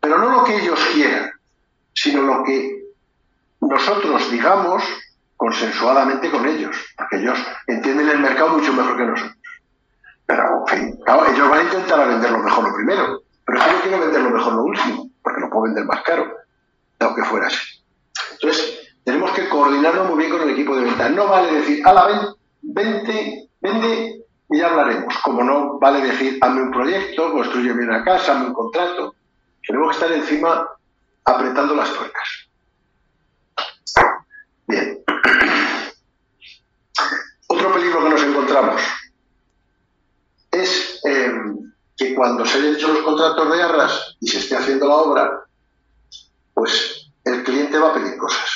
Pero 0.00 0.18
no 0.18 0.30
lo 0.30 0.44
que 0.44 0.56
ellos 0.56 0.78
quieran, 0.92 1.30
sino 1.94 2.22
lo 2.22 2.44
que 2.44 2.84
nosotros 3.60 4.30
digamos 4.30 4.82
consensuadamente 5.40 6.30
con 6.30 6.46
ellos, 6.46 6.76
porque 6.98 7.16
ellos 7.16 7.38
entienden 7.66 8.10
el 8.10 8.18
mercado 8.18 8.50
mucho 8.50 8.74
mejor 8.74 8.94
que 8.94 9.04
nosotros. 9.06 9.36
Pero, 10.26 10.42
en 10.60 10.66
fin, 10.66 10.98
ellos 11.32 11.48
van 11.48 11.60
a 11.60 11.62
intentar 11.62 12.06
vender 12.06 12.30
lo 12.30 12.40
mejor 12.40 12.68
lo 12.68 12.74
primero, 12.74 13.22
pero 13.46 13.58
yo 13.58 13.80
quiero 13.80 14.00
vender 14.00 14.20
lo 14.20 14.30
mejor 14.30 14.52
lo 14.52 14.64
último, 14.64 15.08
porque 15.22 15.40
lo 15.40 15.48
puedo 15.48 15.62
vender 15.64 15.86
más 15.86 16.02
caro, 16.02 16.30
aunque 16.98 17.24
fuera 17.24 17.46
así. 17.46 17.82
Entonces, 18.32 18.92
tenemos 19.02 19.30
que 19.30 19.48
coordinarnos 19.48 20.10
muy 20.10 20.18
bien 20.18 20.30
con 20.30 20.42
el 20.42 20.50
equipo 20.50 20.76
de 20.76 20.84
venta. 20.84 21.08
No 21.08 21.26
vale 21.26 21.52
decir, 21.52 21.88
a 21.88 21.94
la 21.94 22.36
vente, 22.60 23.48
vende 23.62 24.26
y 24.50 24.58
ya 24.58 24.68
hablaremos. 24.68 25.16
Como 25.22 25.42
no 25.42 25.78
vale 25.78 26.02
decir, 26.02 26.36
hazme 26.42 26.64
un 26.64 26.70
proyecto, 26.70 27.32
construyeme 27.32 27.84
una 27.84 28.04
casa, 28.04 28.32
hazme 28.34 28.48
un 28.48 28.52
contrato. 28.52 29.14
Tenemos 29.66 29.88
que 29.88 30.04
estar 30.04 30.12
encima 30.12 30.68
apretando 31.24 31.74
las 31.74 31.90
tuercas. 31.94 32.50
Bien. 34.66 35.02
Otro 37.48 37.69
peligro 37.80 38.04
que 38.04 38.10
nos 38.10 38.22
encontramos 38.22 38.82
es 40.50 41.00
em, 41.04 41.72
que 41.96 42.14
cuando 42.14 42.44
se 42.44 42.58
hayan 42.58 42.74
hecho 42.74 42.92
los 42.92 43.02
contratos 43.02 43.50
de 43.50 43.62
arras 43.62 44.16
y 44.20 44.28
se 44.28 44.38
esté 44.38 44.56
haciendo 44.56 44.88
la 44.88 44.94
obra, 44.96 45.44
pues 46.52 47.10
el 47.24 47.44
cliente 47.44 47.78
va 47.78 47.90
a 47.90 47.94
pedir 47.94 48.18
cosas. 48.18 48.48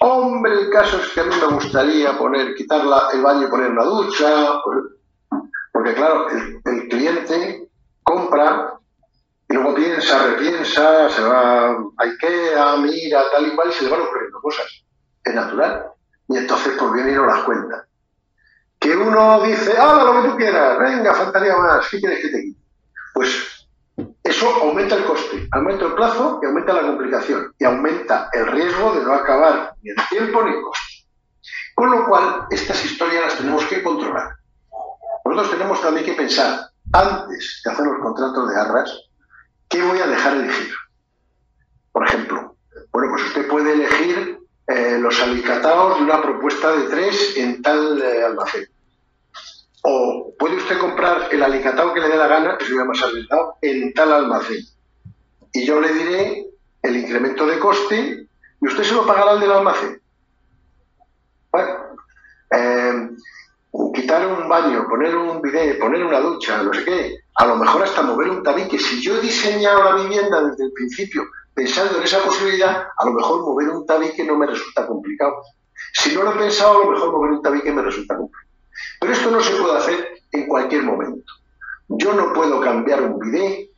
Hombre, 0.00 0.52
el 0.52 0.70
caso 0.70 0.98
es 0.98 1.08
que 1.08 1.20
a 1.20 1.24
mí 1.24 1.34
me 1.34 1.54
gustaría 1.54 2.16
poner, 2.16 2.54
quitar 2.54 2.82
el 3.12 3.22
baño 3.22 3.46
y 3.46 3.50
poner 3.50 3.70
una 3.70 3.84
ducha, 3.84 4.60
porque 5.72 5.94
claro, 5.94 6.28
el, 6.30 6.88
cliente 6.88 7.68
compra 8.02 8.74
y 9.48 9.54
luego 9.54 9.74
piensa, 9.74 10.26
repiensa, 10.26 11.08
se 11.10 11.22
va 11.22 11.70
a 11.70 11.78
Ikea, 11.98 12.76
mira, 12.76 13.30
tal 13.32 13.48
y 13.48 13.56
cual, 13.56 13.70
y 13.70 13.72
se 13.72 13.84
le 13.84 13.90
van 13.90 14.02
ocurriendo 14.02 14.40
cosas. 14.40 14.66
Es 15.24 15.34
natural. 15.34 15.92
Y 16.28 16.36
entonces 16.36 16.76
por 16.78 16.92
bien 16.92 17.08
y 17.08 17.12
no 17.12 17.26
las 17.26 17.42
cuenta. 17.44 17.87
Que 18.78 18.96
uno 18.96 19.42
dice, 19.42 19.74
¡ah, 19.78 20.02
lo 20.04 20.22
que 20.22 20.28
tú 20.28 20.36
quieras! 20.36 20.78
Venga, 20.78 21.14
faltaría 21.14 21.56
más, 21.56 21.88
¿qué 21.88 21.98
quieres 21.98 22.20
que 22.20 22.28
te 22.28 22.42
quite? 22.42 22.60
Pues 23.14 23.66
eso 24.22 24.48
aumenta 24.62 24.94
el 24.94 25.04
coste, 25.04 25.48
aumenta 25.52 25.86
el 25.86 25.94
plazo 25.94 26.38
y 26.42 26.46
aumenta 26.46 26.72
la 26.72 26.82
complicación 26.82 27.52
y 27.58 27.64
aumenta 27.64 28.28
el 28.32 28.46
riesgo 28.46 28.92
de 28.94 29.04
no 29.04 29.14
acabar 29.14 29.74
ni 29.82 29.90
el 29.90 29.96
tiempo 30.08 30.44
ni 30.44 30.50
el 30.50 30.62
coste. 30.62 30.88
Con 31.74 31.90
lo 31.90 32.06
cual, 32.06 32.46
estas 32.50 32.84
historias 32.84 33.24
las 33.24 33.36
tenemos 33.38 33.64
que 33.64 33.82
controlar. 33.82 34.30
Nosotros 35.24 35.50
tenemos 35.50 35.80
también 35.80 36.06
que 36.06 36.14
pensar, 36.14 36.70
antes 36.92 37.60
de 37.64 37.70
hacer 37.70 37.86
los 37.86 37.98
contratos 38.00 38.48
de 38.48 38.60
arras, 38.60 38.90
¿qué 39.68 39.82
voy 39.82 39.98
a 39.98 40.06
dejar 40.06 40.34
elegir? 40.34 40.72
Por 41.92 42.06
ejemplo, 42.06 42.56
bueno, 42.92 43.10
pues 43.10 43.24
usted 43.24 43.48
puede 43.48 43.72
elegir 43.72 44.38
los 45.02 45.20
alicatados 45.20 45.98
de 45.98 46.04
una 46.04 46.22
propuesta 46.22 46.72
de 46.72 46.84
tres 46.84 47.36
en 47.36 47.62
tal 47.62 48.02
eh, 48.02 48.24
almacén 48.24 48.68
o 49.82 50.34
puede 50.38 50.56
usted 50.56 50.78
comprar 50.78 51.28
el 51.30 51.42
alicatado 51.42 51.94
que 51.94 52.00
le 52.00 52.08
dé 52.08 52.16
la 52.16 52.26
gana, 52.26 52.58
que 52.58 52.66
se 52.66 52.74
llama 52.74 52.92
arriesgado, 52.92 53.56
en 53.62 53.92
tal 53.94 54.12
almacén. 54.12 54.64
Y 55.52 55.64
yo 55.64 55.80
le 55.80 55.92
diré 55.92 56.46
el 56.82 56.96
incremento 56.96 57.46
de 57.46 57.58
coste 57.58 58.26
y 58.60 58.66
usted 58.66 58.84
se 58.84 58.94
lo 58.94 59.06
pagará 59.06 59.32
al 59.32 59.40
del 59.40 59.52
almacén. 59.52 60.00
Bueno, 61.50 61.68
eh, 62.50 63.08
quitar 63.94 64.26
un 64.26 64.48
baño, 64.48 64.86
poner 64.88 65.16
un 65.16 65.40
bidet, 65.40 65.78
poner 65.78 66.04
una 66.04 66.20
ducha, 66.20 66.62
no 66.62 66.72
sé 66.72 66.84
qué, 66.84 67.16
a 67.36 67.46
lo 67.46 67.56
mejor 67.56 67.82
hasta 67.82 68.02
mover 68.02 68.30
un 68.30 68.42
tabique. 68.42 68.78
Si 68.78 69.00
yo 69.00 69.16
he 69.16 69.20
diseñado 69.20 69.84
la 69.84 70.02
vivienda 70.02 70.42
desde 70.42 70.64
el 70.64 70.72
principio 70.72 71.22
pensando 71.58 71.98
en 71.98 72.04
esa 72.04 72.20
posibilidad, 72.20 72.86
a 72.96 73.04
lo 73.04 73.14
mejor 73.14 73.40
mover 73.40 73.68
un 73.70 73.84
tabique 73.84 74.24
no 74.24 74.36
me 74.36 74.46
resulta 74.46 74.86
complicado. 74.86 75.42
Si 75.92 76.14
no 76.14 76.22
lo 76.22 76.34
he 76.34 76.38
pensado, 76.38 76.76
a 76.76 76.84
lo 76.84 76.92
mejor 76.92 77.10
mover 77.10 77.32
un 77.32 77.42
tabique 77.42 77.72
me 77.72 77.82
resulta 77.82 78.16
complicado. 78.16 78.48
Pero 79.00 79.12
esto 79.12 79.30
no 79.32 79.40
se 79.40 79.56
puede 79.56 79.76
hacer 79.76 80.08
en 80.30 80.46
cualquier 80.46 80.84
momento. 80.84 81.32
Yo 81.88 82.12
no 82.12 82.32
puedo 82.32 82.60
cambiar 82.60 83.02
un 83.02 83.18
bidet 83.18 83.70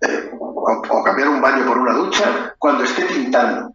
eh, 0.00 0.30
o, 0.40 1.04
cambiar 1.04 1.28
un 1.28 1.42
baño 1.42 1.66
por 1.66 1.76
una 1.76 1.92
ducha 1.92 2.54
cuando 2.58 2.84
esté 2.84 3.04
pintando. 3.04 3.74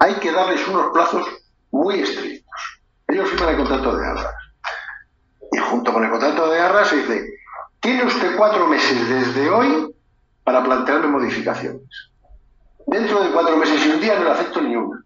Hay 0.00 0.14
que 0.14 0.32
darles 0.32 0.66
unos 0.66 0.92
plazos 0.94 1.26
muy 1.72 2.00
estrictos. 2.00 2.80
Ellos 3.06 3.28
firman 3.28 3.50
el 3.50 3.56
contrato 3.58 3.96
de 3.98 4.06
arras. 4.06 4.34
Y 5.52 5.58
junto 5.58 5.92
con 5.92 6.04
el 6.04 6.10
contrato 6.10 6.48
de 6.48 6.58
arras 6.58 6.88
se 6.88 6.96
dice, 6.96 7.34
tiene 7.80 8.04
usted 8.04 8.34
cuatro 8.38 8.66
meses 8.66 9.10
desde 9.10 9.50
hoy 9.50 9.94
para 10.42 10.64
plantearme 10.64 11.08
modificaciones. 11.08 12.10
Dentro 12.90 13.22
de 13.22 13.30
cuatro 13.30 13.56
meses 13.56 13.86
y 13.86 13.88
un 13.88 14.00
día 14.00 14.18
no 14.18 14.24
le 14.24 14.30
acepto 14.32 14.60
ni 14.60 14.74
una. 14.74 15.00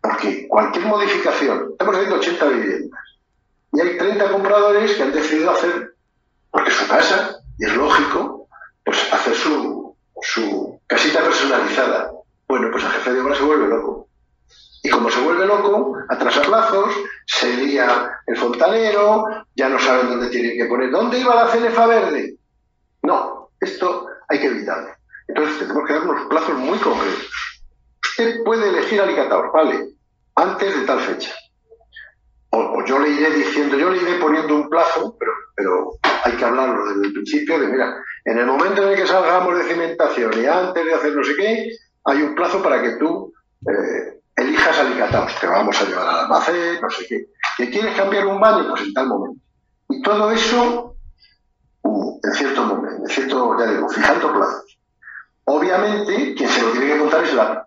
Porque 0.00 0.46
cualquier 0.46 0.86
modificación, 0.86 1.70
estamos 1.72 1.96
haciendo 1.96 2.16
80 2.16 2.46
viviendas, 2.46 3.00
y 3.72 3.80
hay 3.80 3.98
30 3.98 4.30
compradores 4.30 4.94
que 4.94 5.02
han 5.02 5.12
decidido 5.12 5.50
hacer, 5.50 5.96
porque 6.52 6.70
su 6.70 6.86
casa, 6.86 7.40
y 7.58 7.64
es 7.64 7.74
lógico, 7.74 8.46
pues 8.84 9.12
hacer 9.12 9.34
su, 9.34 9.96
su 10.20 10.80
casita 10.86 11.22
personalizada. 11.22 12.12
Bueno, 12.46 12.68
pues 12.70 12.84
el 12.84 12.90
jefe 12.90 13.14
de 13.14 13.20
obra 13.20 13.34
se 13.34 13.42
vuelve 13.42 13.66
loco. 13.66 14.06
Y 14.84 14.88
como 14.88 15.10
se 15.10 15.20
vuelve 15.22 15.44
loco, 15.44 15.96
atrasa 16.08 16.42
plazos, 16.42 16.94
se 17.26 17.52
lía 17.56 18.12
el 18.28 18.36
fontanero, 18.36 19.24
ya 19.56 19.68
no 19.68 19.80
saben 19.80 20.08
dónde 20.08 20.28
tienen 20.28 20.56
que 20.56 20.66
poner. 20.66 20.92
¿Dónde 20.92 21.18
iba 21.18 21.34
la 21.34 21.48
cenefa 21.48 21.84
verde? 21.86 22.36
No, 23.02 23.50
esto 23.58 24.06
hay 24.28 24.38
que 24.38 24.46
evitarlo. 24.46 25.01
Entonces 25.28 25.58
tenemos 25.58 25.86
que 25.86 25.92
dar 25.92 26.02
unos 26.02 26.26
plazos 26.26 26.54
muy 26.56 26.78
concretos. 26.78 27.60
Usted 28.10 28.42
puede 28.44 28.68
elegir 28.68 29.00
alicatador, 29.00 29.52
vale, 29.52 29.88
antes 30.34 30.80
de 30.80 30.86
tal 30.86 31.00
fecha 31.00 31.32
o, 32.54 32.84
yo 32.84 32.98
le 32.98 33.08
iré 33.08 33.30
diciendo, 33.30 33.76
yo 33.78 33.90
le 33.90 34.02
iré 34.02 34.14
poniendo 34.18 34.54
un 34.54 34.68
plazo, 34.68 35.16
pero, 35.56 35.92
hay 36.24 36.32
que 36.32 36.44
hablarlo 36.44 36.84
desde 36.86 37.06
el 37.06 37.12
principio 37.12 37.58
de, 37.58 37.66
mira, 37.66 37.96
en 38.24 38.38
el 38.38 38.46
momento 38.46 38.82
en 38.82 38.90
el 38.90 38.96
que 38.96 39.06
salgamos 39.06 39.56
de 39.58 39.64
cimentación 39.64 40.32
y 40.40 40.46
antes 40.46 40.84
de 40.84 40.94
hacer 40.94 41.14
no 41.14 41.24
sé 41.24 41.34
qué, 41.34 41.70
hay 42.04 42.22
un 42.22 42.34
plazo 42.34 42.62
para 42.62 42.80
que 42.80 42.92
tú 42.92 43.32
eh, 43.68 44.20
elijas 44.36 44.78
alicatados, 44.78 45.34
te 45.40 45.46
vamos 45.46 45.80
a 45.80 45.84
llevar 45.84 46.06
al 46.06 46.20
almacén, 46.20 46.80
no 46.80 46.90
sé 46.90 47.06
qué. 47.08 47.26
¿Que 47.56 47.70
quieres 47.70 47.96
cambiar 47.96 48.26
un 48.26 48.40
baño? 48.40 48.68
Pues 48.68 48.82
en 48.82 48.92
tal 48.92 49.08
momento. 49.08 49.40
Y 49.88 50.02
todo 50.02 50.30
eso 50.30 50.96
uh, 51.82 52.20
en 52.22 52.32
cierto 52.32 52.64
momento, 52.64 53.02
en 53.02 53.08
cierto, 53.08 53.58
ya 53.58 53.66
digo, 53.66 53.88
fijando 53.88 54.32
plazos. 54.32 54.71
Obviamente, 55.44 56.34
quien 56.34 56.48
se 56.48 56.62
lo 56.62 56.70
tiene 56.70 56.86
que 56.86 56.98
contar 56.98 57.24
es 57.24 57.34
la... 57.34 57.66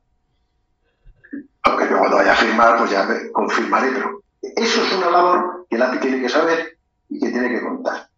Aunque 1.63 1.89
yo 1.89 1.97
cuando 1.97 2.17
vaya 2.17 2.33
a 2.33 2.35
firmar, 2.35 2.77
pues 2.77 2.91
ya 2.91 3.03
me 3.03 3.31
confirmaré, 3.31 3.91
pero 3.91 4.23
eso 4.55 4.81
es 4.81 4.93
una 4.93 5.09
labor 5.09 5.65
que 5.69 5.75
el 5.75 5.81
API 5.81 5.99
tiene 5.99 6.21
que 6.21 6.29
saber 6.29 6.77
y 7.09 7.19
que 7.19 7.29
tiene 7.29 7.49
que 7.49 7.61
contar. 7.61 8.09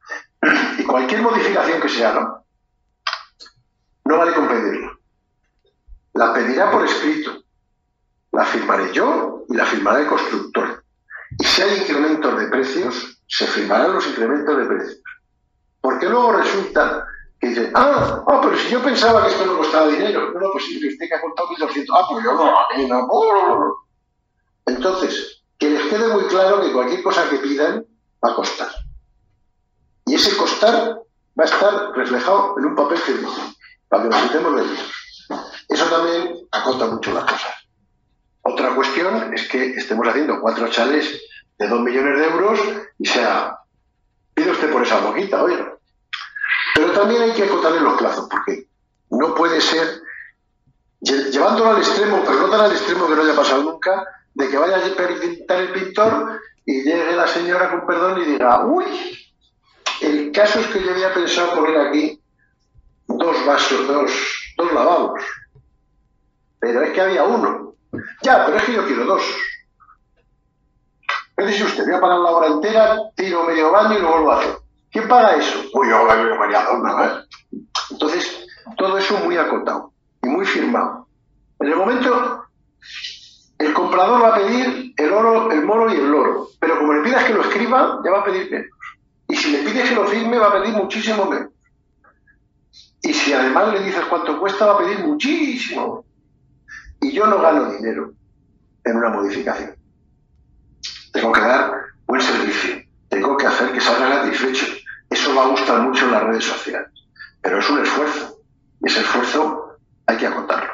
Y 0.78 0.84
cualquier 0.84 1.22
modificación 1.22 1.82
que 1.82 1.90
se 1.90 2.06
haga, 2.06 2.42
no 4.06 4.18
vale 4.18 4.34
con 4.34 4.48
pedirla. 4.48 4.98
La 6.14 6.34
pedirá 6.34 6.72
por 6.72 6.86
escrito, 6.86 7.44
la 8.32 8.46
firmaré 8.46 8.92
yo 8.92 9.46
y 9.50 9.56
la 9.56 9.66
firmará 9.66 10.00
el 10.00 10.08
constructor. 10.08 10.84
Y 11.40 11.44
si 11.44 11.62
hay 11.62 11.82
incrementos 11.82 12.40
de 12.40 12.48
precios, 12.48 13.22
se 13.28 13.48
firmarán 13.48 13.94
los 13.94 14.08
incrementos 14.08 14.58
de 14.58 14.66
precios. 14.66 15.02
Porque 15.82 16.10
luego 16.10 16.34
resulta 16.34 17.06
que 17.40 17.50
dice, 17.50 17.72
ah, 17.76 18.24
ah, 18.28 18.40
pero 18.42 18.58
si 18.58 18.70
yo 18.70 18.82
pensaba 18.82 19.24
que 19.24 19.32
esto 19.32 19.46
no 19.46 19.58
costaba 19.58 19.88
dinero. 19.88 20.32
No, 20.32 20.40
no, 20.40 20.52
pues 20.52 20.66
si 20.66 20.88
usted 20.88 21.08
que 21.08 21.16
ha 21.16 21.22
contado 21.22 21.50
1.200, 21.50 21.86
ah, 21.94 22.06
pues 22.10 22.24
yo 22.24 22.34
no, 22.34 22.46
no, 22.88 23.60
no. 23.60 23.76
Entonces, 24.66 25.44
que 25.58 25.70
les 25.70 25.88
quede 25.88 26.08
muy 26.14 26.24
claro 26.26 26.62
que 26.62 26.72
cualquier 26.72 27.04
cosa 27.04 27.30
que 27.30 27.38
pidan 27.38 27.86
va 28.24 28.32
a 28.32 28.36
costar. 28.36 28.70
Y 30.06 30.16
ese 30.16 30.36
costar 30.38 31.02
va 31.40 31.44
a 31.44 31.46
estar 31.46 31.92
reflejado 31.94 32.56
en 32.58 32.66
un 32.66 32.76
papel 32.76 32.98
firmado, 32.98 33.36
para 33.88 34.04
que 34.04 34.10
nos 34.10 34.22
sintamos 34.22 34.56
de 34.56 34.64
Eso 35.70 35.86
también 35.86 36.48
acota 36.52 36.88
mucho 36.88 37.14
las 37.14 37.26
cosas. 37.26 37.54
Otra 38.42 38.74
cuestión 38.76 39.34
es 39.34 39.48
que 39.48 39.72
estemos 39.72 40.08
haciendo 40.08 40.40
cuatro 40.42 40.68
chales 40.70 41.22
de 41.58 41.68
dos 41.68 41.82
millones 41.82 42.18
de 42.18 42.26
euros 42.26 42.60
y 42.98 43.06
sea, 43.06 43.58
pide 44.34 44.52
usted 44.52 44.72
por 44.72 44.84
esa 44.84 45.00
boquita, 45.00 45.44
oye. 45.44 45.77
Pero 46.78 46.92
también 46.92 47.24
hay 47.24 47.32
que 47.32 47.46
acotarle 47.46 47.80
los 47.80 47.98
plazos, 47.98 48.28
porque 48.30 48.68
no 49.10 49.34
puede 49.34 49.60
ser, 49.60 50.00
llevándolo 51.00 51.72
al 51.72 51.80
extremo, 51.80 52.22
pero 52.24 52.42
no 52.42 52.50
tan 52.52 52.62
al 52.62 52.72
extremo 52.72 53.08
que 53.08 53.16
no 53.16 53.24
haya 53.24 53.36
pasado 53.36 53.64
nunca, 53.64 54.06
de 54.36 54.48
que 54.48 54.58
vaya 54.60 54.78
a 54.78 55.20
pintar 55.20 55.60
el 55.60 55.72
pintor 55.72 56.40
y 56.68 56.84
llegue 56.84 57.16
la 57.16 57.28
señora 57.28 57.72
con 57.72 57.88
perdón 57.88 58.22
y 58.22 58.26
diga, 58.26 58.64
uy, 58.64 58.86
el 60.02 60.32
caso 60.32 60.60
es 60.60 60.68
que 60.68 60.84
yo 60.84 60.92
había 60.92 61.12
pensado 61.16 61.56
poner 61.56 61.78
aquí 61.80 62.22
dos 63.08 63.46
vasos, 63.48 63.88
dos, 63.88 64.12
dos 64.56 64.72
lavabos, 64.72 65.20
pero 66.60 66.84
es 66.84 66.92
que 66.92 67.02
había 67.02 67.24
uno. 67.24 67.74
Ya, 68.22 68.46
pero 68.46 68.58
es 68.58 68.64
que 68.66 68.74
yo 68.74 68.86
quiero 68.86 69.06
dos. 69.06 69.24
¿Qué 71.36 71.44
dice 71.44 71.64
usted? 71.64 71.86
Voy 71.86 71.96
a 71.96 72.02
pagar 72.02 72.20
la 72.20 72.30
hora 72.30 72.48
entera, 72.48 73.00
tiro 73.16 73.46
medio 73.46 73.72
baño 73.72 73.98
y 73.98 74.02
lo 74.04 74.12
vuelvo. 74.12 74.67
¿Quién 74.92 75.08
paga 75.08 75.36
eso? 75.36 75.64
Pues 75.72 75.90
yo, 75.90 76.06
María 76.06 76.64
Donna, 76.64 77.26
Entonces, 77.92 78.46
todo 78.78 78.98
eso 78.98 79.18
muy 79.20 79.38
acotado 79.38 79.92
y 80.24 80.28
muy 80.28 80.46
firmado. 80.46 81.08
En 81.60 81.68
el 81.68 81.76
momento, 81.76 82.44
el 83.58 83.74
comprador 83.74 84.24
va 84.24 84.30
a 84.30 84.36
pedir 84.36 84.94
el 84.96 85.12
oro, 85.12 85.52
el 85.52 85.66
moro 85.66 85.92
y 85.92 85.98
el 85.98 86.10
loro, 86.10 86.50
pero 86.60 86.78
como 86.80 86.94
le 86.94 87.04
pidas 87.04 87.24
que 87.26 87.34
lo 87.34 87.42
escriba, 87.42 88.00
ya 88.04 88.12
va 88.12 88.20
a 88.20 88.26
pedir 88.26 88.52
menos. 88.52 88.68
Y 89.28 89.36
si 89.36 89.52
le 89.52 89.60
pides 89.60 89.90
que 89.90 89.96
lo 89.96 90.06
firme, 90.06 90.38
va 90.38 90.48
a 90.48 90.62
pedir 90.62 90.76
muchísimo 90.76 91.26
menos. 91.26 91.50
Y 93.02 93.14
si 93.14 93.34
además 93.34 93.74
le 93.74 93.84
dices 93.84 94.06
cuánto 94.06 94.40
cuesta, 94.40 94.66
va 94.66 94.76
a 94.76 94.78
pedir 94.78 95.00
muchísimo. 95.00 96.06
Y 97.02 97.12
yo 97.12 97.26
no 97.28 97.42
gano 97.42 97.72
dinero 97.72 98.14
en 98.84 98.98
una 98.98 99.10
modificación. 99.10 99.76
Tengo 101.12 101.32
que 101.32 101.42
dar 101.42 101.72
buen 102.06 102.22
servicio. 102.22 102.84
Tengo 103.10 103.38
que 103.38 103.48
hacer 103.48 103.72
que 103.72 103.82
salga 103.82 104.24
satisfecho. 104.24 104.66
Eso 105.28 105.36
va 105.36 105.44
a 105.44 105.50
gustar 105.50 105.82
mucho 105.82 106.06
en 106.06 106.12
las 106.14 106.24
redes 106.24 106.46
sociales. 106.46 106.90
Pero 107.42 107.60
es 107.60 107.70
un 107.70 107.82
esfuerzo. 107.82 108.40
Y 108.80 108.88
ese 108.88 109.02
esfuerzo 109.02 109.78
hay 110.06 110.16
que 110.16 110.26
acotarlo. 110.26 110.72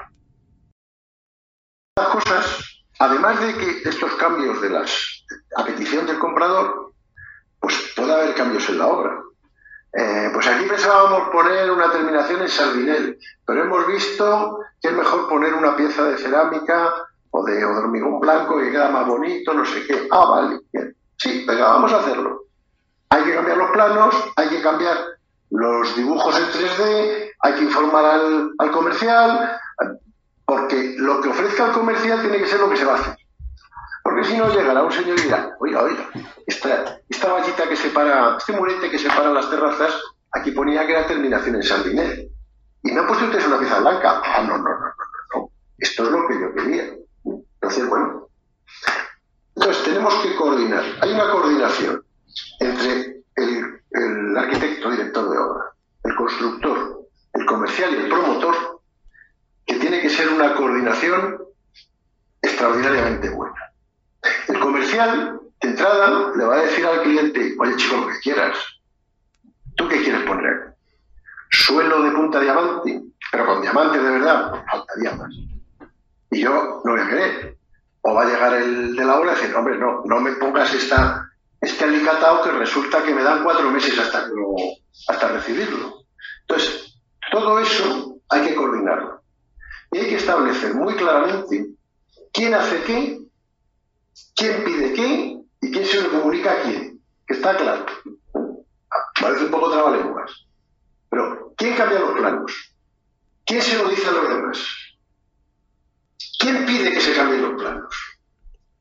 Las 1.98 2.08
cosas, 2.10 2.86
además 3.00 3.42
de 3.42 3.58
que 3.58 3.90
estos 3.90 4.14
cambios 4.14 4.62
de 4.62 4.70
las, 4.70 5.26
a 5.58 5.66
petición 5.66 6.06
del 6.06 6.20
comprador, 6.20 6.94
pues 7.60 7.94
puede 7.96 8.14
haber 8.14 8.36
cambios 8.36 8.70
en 8.70 8.78
la 8.78 8.88
obra. 8.90 9.24
Eh, 9.92 10.30
pues 10.32 10.46
aquí 10.46 10.66
pensábamos 10.66 11.30
poner 11.32 11.72
una 11.72 11.92
terminación 11.92 12.44
en 12.44 12.50
sardinel, 12.50 13.18
pero 13.48 13.64
hemos 13.64 13.88
visto 13.88 14.60
que 14.80 14.90
es 14.90 14.94
mejor 14.94 15.30
poner 15.30 15.56
una 15.56 15.76
pieza 15.76 16.04
de 16.04 16.18
cerámica 16.20 16.94
o 17.32 17.44
de, 17.44 17.66
hormigón 17.66 18.20
blanco 18.20 18.60
que 18.60 18.70
queda 18.70 18.90
más 18.90 19.08
bonito, 19.08 19.52
no 19.52 19.66
sé 19.66 19.84
qué. 19.88 20.08
Ah, 20.12 20.26
vale, 20.26 20.60
bien. 20.72 20.96
Sí, 21.18 21.44
venga, 21.48 21.70
vamos 21.70 21.92
a 21.92 22.02
hacerlo. 22.02 22.44
Hay 23.10 23.24
que 23.24 23.34
cambiar 23.34 23.53
planos, 23.74 24.16
hay 24.38 24.48
que 24.48 24.62
cambiar 24.62 24.98
los 25.50 25.96
dibujos 25.96 26.40
en 26.40 26.46
3D, 26.46 27.32
hay 27.40 27.54
que 27.54 27.64
informar 27.64 28.06
al, 28.06 28.52
al 28.58 28.72
comercial, 28.72 29.60
porque 30.46 30.96
lo 30.98 31.20
que 31.22 31.30
ofrezca 31.30 31.66
el 31.66 31.72
comercial 31.74 32.22
tiene 32.22 32.38
que 32.38 32.48
ser 32.48 32.60
lo 32.60 32.70
que 32.70 32.78
se 32.78 32.86
va 32.86 32.94
a 32.94 33.00
hacer. 33.00 33.18
Porque 34.04 34.24
si 34.26 34.38
no 34.38 34.54
llegará 34.54 34.84
un 34.84 34.92
señor 34.92 35.18
y 35.18 35.24
dirá, 35.24 35.56
oiga, 35.60 35.84
oiga, 35.84 36.10
esta, 36.46 37.00
esta 37.08 37.32
vallita 37.32 37.68
que 37.70 37.76
separa, 37.76 38.38
este 38.38 38.54
murete 38.54 38.90
que 38.90 39.00
separa 39.00 39.32
las 39.32 39.50
terrazas, 39.50 39.94
aquí 40.32 40.52
ponía 40.52 40.86
que 40.86 40.92
era 40.92 41.08
terminación 41.08 41.56
en 41.56 41.64
sardinel. 41.64 42.30
Y 42.84 42.92
me 42.92 43.00
han 43.00 43.08
puesto 43.08 43.26
ustedes 43.26 43.48
una 43.48 43.60
pieza 43.60 43.80
blanca. 43.80 44.22
Ah, 44.26 44.42
no, 44.42 44.58
no, 44.58 44.64
no, 44.64 44.76
no, 44.76 44.96
no. 45.36 45.52
Esto 45.78 46.04
es 46.04 46.10
lo 46.12 46.28
que 46.28 46.40
yo 46.40 46.54
quería. 46.54 46.94
Entonces, 47.24 47.88
bueno. 47.88 48.28
Entonces, 49.56 49.84
tenemos 49.84 50.14
que 50.16 50.36
coordinar. 50.36 50.84
Hay 51.00 51.14
una 51.14 51.32
coordinación 51.32 52.04
entre 52.60 53.23
el, 53.36 54.38
arquitecto, 54.38 54.92
director 54.92 55.30
de 55.30 55.38
obra, 55.38 55.64
el 56.04 56.16
constructor, 56.16 57.08
el 57.34 57.46
comercial 57.46 57.94
y 57.94 57.98
el 57.98 58.10
promotor, 58.10 58.82
que 59.66 59.76
tiene 59.76 60.02
que 60.02 60.10
ser 60.10 60.30
una 60.30 60.56
coordinación 60.56 61.44
extraordinariamente 62.42 63.30
buena. 63.30 63.72
El 64.48 64.60
comercial, 64.60 65.40
de 65.62 65.70
entrada, 65.70 66.32
le 66.36 66.46
va 66.46 66.56
a 66.56 66.64
decir 66.64 66.86
al 66.86 67.02
cliente, 67.04 67.56
oye 67.60 67.76
chico, 67.78 67.98
lo 67.98 68.08
que 68.08 68.20
quieras. 68.20 68.58
¿Tú 69.76 69.88
qué 69.88 70.04
quieres 70.04 70.24
poner? 70.24 70.76
Suelo 71.50 72.04
de 72.04 72.12
punta 72.12 72.40
diamante, 72.40 73.02
pero 73.32 73.46
con 73.46 73.62
diamante 73.62 74.00
de 74.00 74.12
verdad, 74.12 74.64
faltaría 74.70 75.16
más. 75.16 75.34
Y 76.32 76.42
yo 76.42 76.82
no 76.84 76.92
voy 76.92 77.02
a 77.02 77.08
querer. 77.08 77.58
O 78.02 78.14
va 78.14 78.24
a 78.24 78.26
llegar 78.26 78.54
el 78.56 78.96
de 78.96 79.06
la 79.06 79.20
obra 79.20 79.32
y 79.32 79.36
decir, 79.36 79.56
hombre, 79.56 79.78
no, 79.78 80.02
no 80.06 80.20
me 80.20 80.34
pongas 80.34 80.74
esta, 80.74 81.23
este 81.64 81.86
alicatado 81.86 82.44
que 82.44 82.52
resulta 82.52 83.04
que 83.04 83.14
me 83.14 83.24
dan 83.24 83.44
cuatro 83.44 83.72
meses 83.72 83.98
hasta, 83.98 84.28
hasta 85.08 85.28
recibirlo. 85.30 86.06
Entonces, 86.42 87.00
todo 87.32 87.60
eso 87.60 88.18
hay 88.30 88.42
que 88.48 88.56
coordinarlo. 88.56 89.24
Y 89.92 90.00
hay 90.00 90.10
que 90.10 90.16
establecer 90.18 90.74
muy 90.74 90.96
claramente 90.96 91.68
quién 92.34 92.54
hace 92.54 92.84
qué 92.84 93.20
quién 94.36 94.64
pide 94.64 94.94
qué 94.94 95.38
y 95.62 95.72
quién 95.72 95.86
se 95.86 96.02
lo 96.02 96.12
comunica 96.12 96.52
a 96.52 96.62
quién. 96.64 97.02
Que 97.26 97.34
está 97.36 97.56
claro. 97.56 97.86
Parece 99.22 99.46
un 99.46 99.52
poco 99.52 99.72
trabalenguas. 99.72 100.46
Pero, 101.10 101.54
¿quién 101.56 101.76
cambia 101.76 102.00
los 102.00 102.18
planos? 102.18 102.76
¿Quién 103.46 103.62
se 103.62 103.78
lo 103.78 103.88
dice 103.90 104.08
a 104.08 104.12
los 104.12 104.28
demás? 104.28 104.60
¿Quién 106.40 106.66
pide 106.66 106.92
que 106.92 107.02
se 107.02 107.16
cambien 107.16 107.42
los 107.42 107.62
planos? 107.62 107.96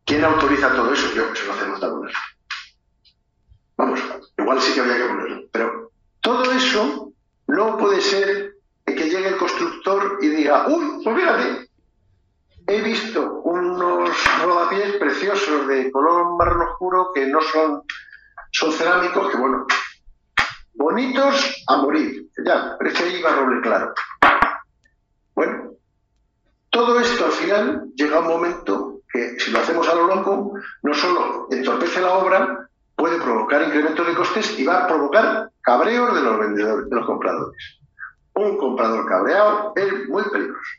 ¿Quién 0.05 0.25
autoriza 0.25 0.75
todo 0.75 0.92
eso? 0.92 1.12
Yo, 1.14 1.33
que 1.33 1.38
se 1.38 1.47
lo 1.47 1.53
hacemos 1.53 2.03
vez. 2.03 2.14
Vamos, 3.76 4.00
igual 4.38 4.61
sí 4.61 4.74
que 4.74 4.80
habría 4.80 4.96
que 4.96 5.08
ponerlo. 5.08 5.42
Pero 5.50 5.90
todo 6.20 6.52
eso 6.52 7.12
no 7.48 7.76
puede 7.76 8.00
ser 8.00 8.54
que 8.85 9.08
llegue 9.08 9.28
el 9.28 9.37
constructor 9.37 10.18
y 10.20 10.28
diga, 10.28 10.66
uy, 10.68 11.02
pues 11.02 11.16
fíjate, 11.16 11.70
he 12.66 12.82
visto 12.82 13.40
unos 13.44 14.11
rodapiés 14.42 14.96
preciosos 14.96 15.66
de 15.66 15.90
color 15.90 16.37
marrón 16.37 16.68
oscuro 16.68 17.11
que 17.14 17.26
no 17.26 17.40
son, 17.40 17.82
son 18.50 18.72
cerámicos, 18.72 19.30
que 19.30 19.37
bueno, 19.37 19.66
bonitos 20.74 21.64
a 21.68 21.76
morir. 21.76 22.28
Ya, 22.44 22.76
pero 22.78 22.90
este 22.90 23.04
ahí 23.04 23.22
va 23.22 23.37
roble 23.37 23.61
claro. 23.61 23.94
Bueno, 25.35 25.72
todo 26.70 27.00
esto 27.00 27.26
al 27.26 27.32
final 27.32 27.85
llega 27.94 28.20
un 28.20 28.28
momento 28.28 29.00
que 29.12 29.38
si 29.38 29.50
lo 29.50 29.61
hacemos 29.61 29.88
a 29.88 29.94
lo 29.94 30.06
loco, 30.06 30.52
no 30.82 30.94
solo 30.94 31.48
entorpece 31.50 32.00
la 32.00 32.14
obra, 32.14 32.68
puede 33.02 33.20
provocar 33.20 33.60
incrementos 33.62 34.06
de 34.06 34.14
costes 34.14 34.56
y 34.60 34.64
va 34.64 34.84
a 34.84 34.86
provocar 34.86 35.50
cabreos 35.60 36.14
de 36.14 36.20
los 36.20 36.38
vendedores, 36.38 36.88
de 36.88 36.94
los 36.94 37.04
compradores. 37.04 37.80
Un 38.34 38.56
comprador 38.56 39.08
cabreado 39.08 39.72
es 39.74 40.08
muy 40.08 40.22
peligroso. 40.30 40.70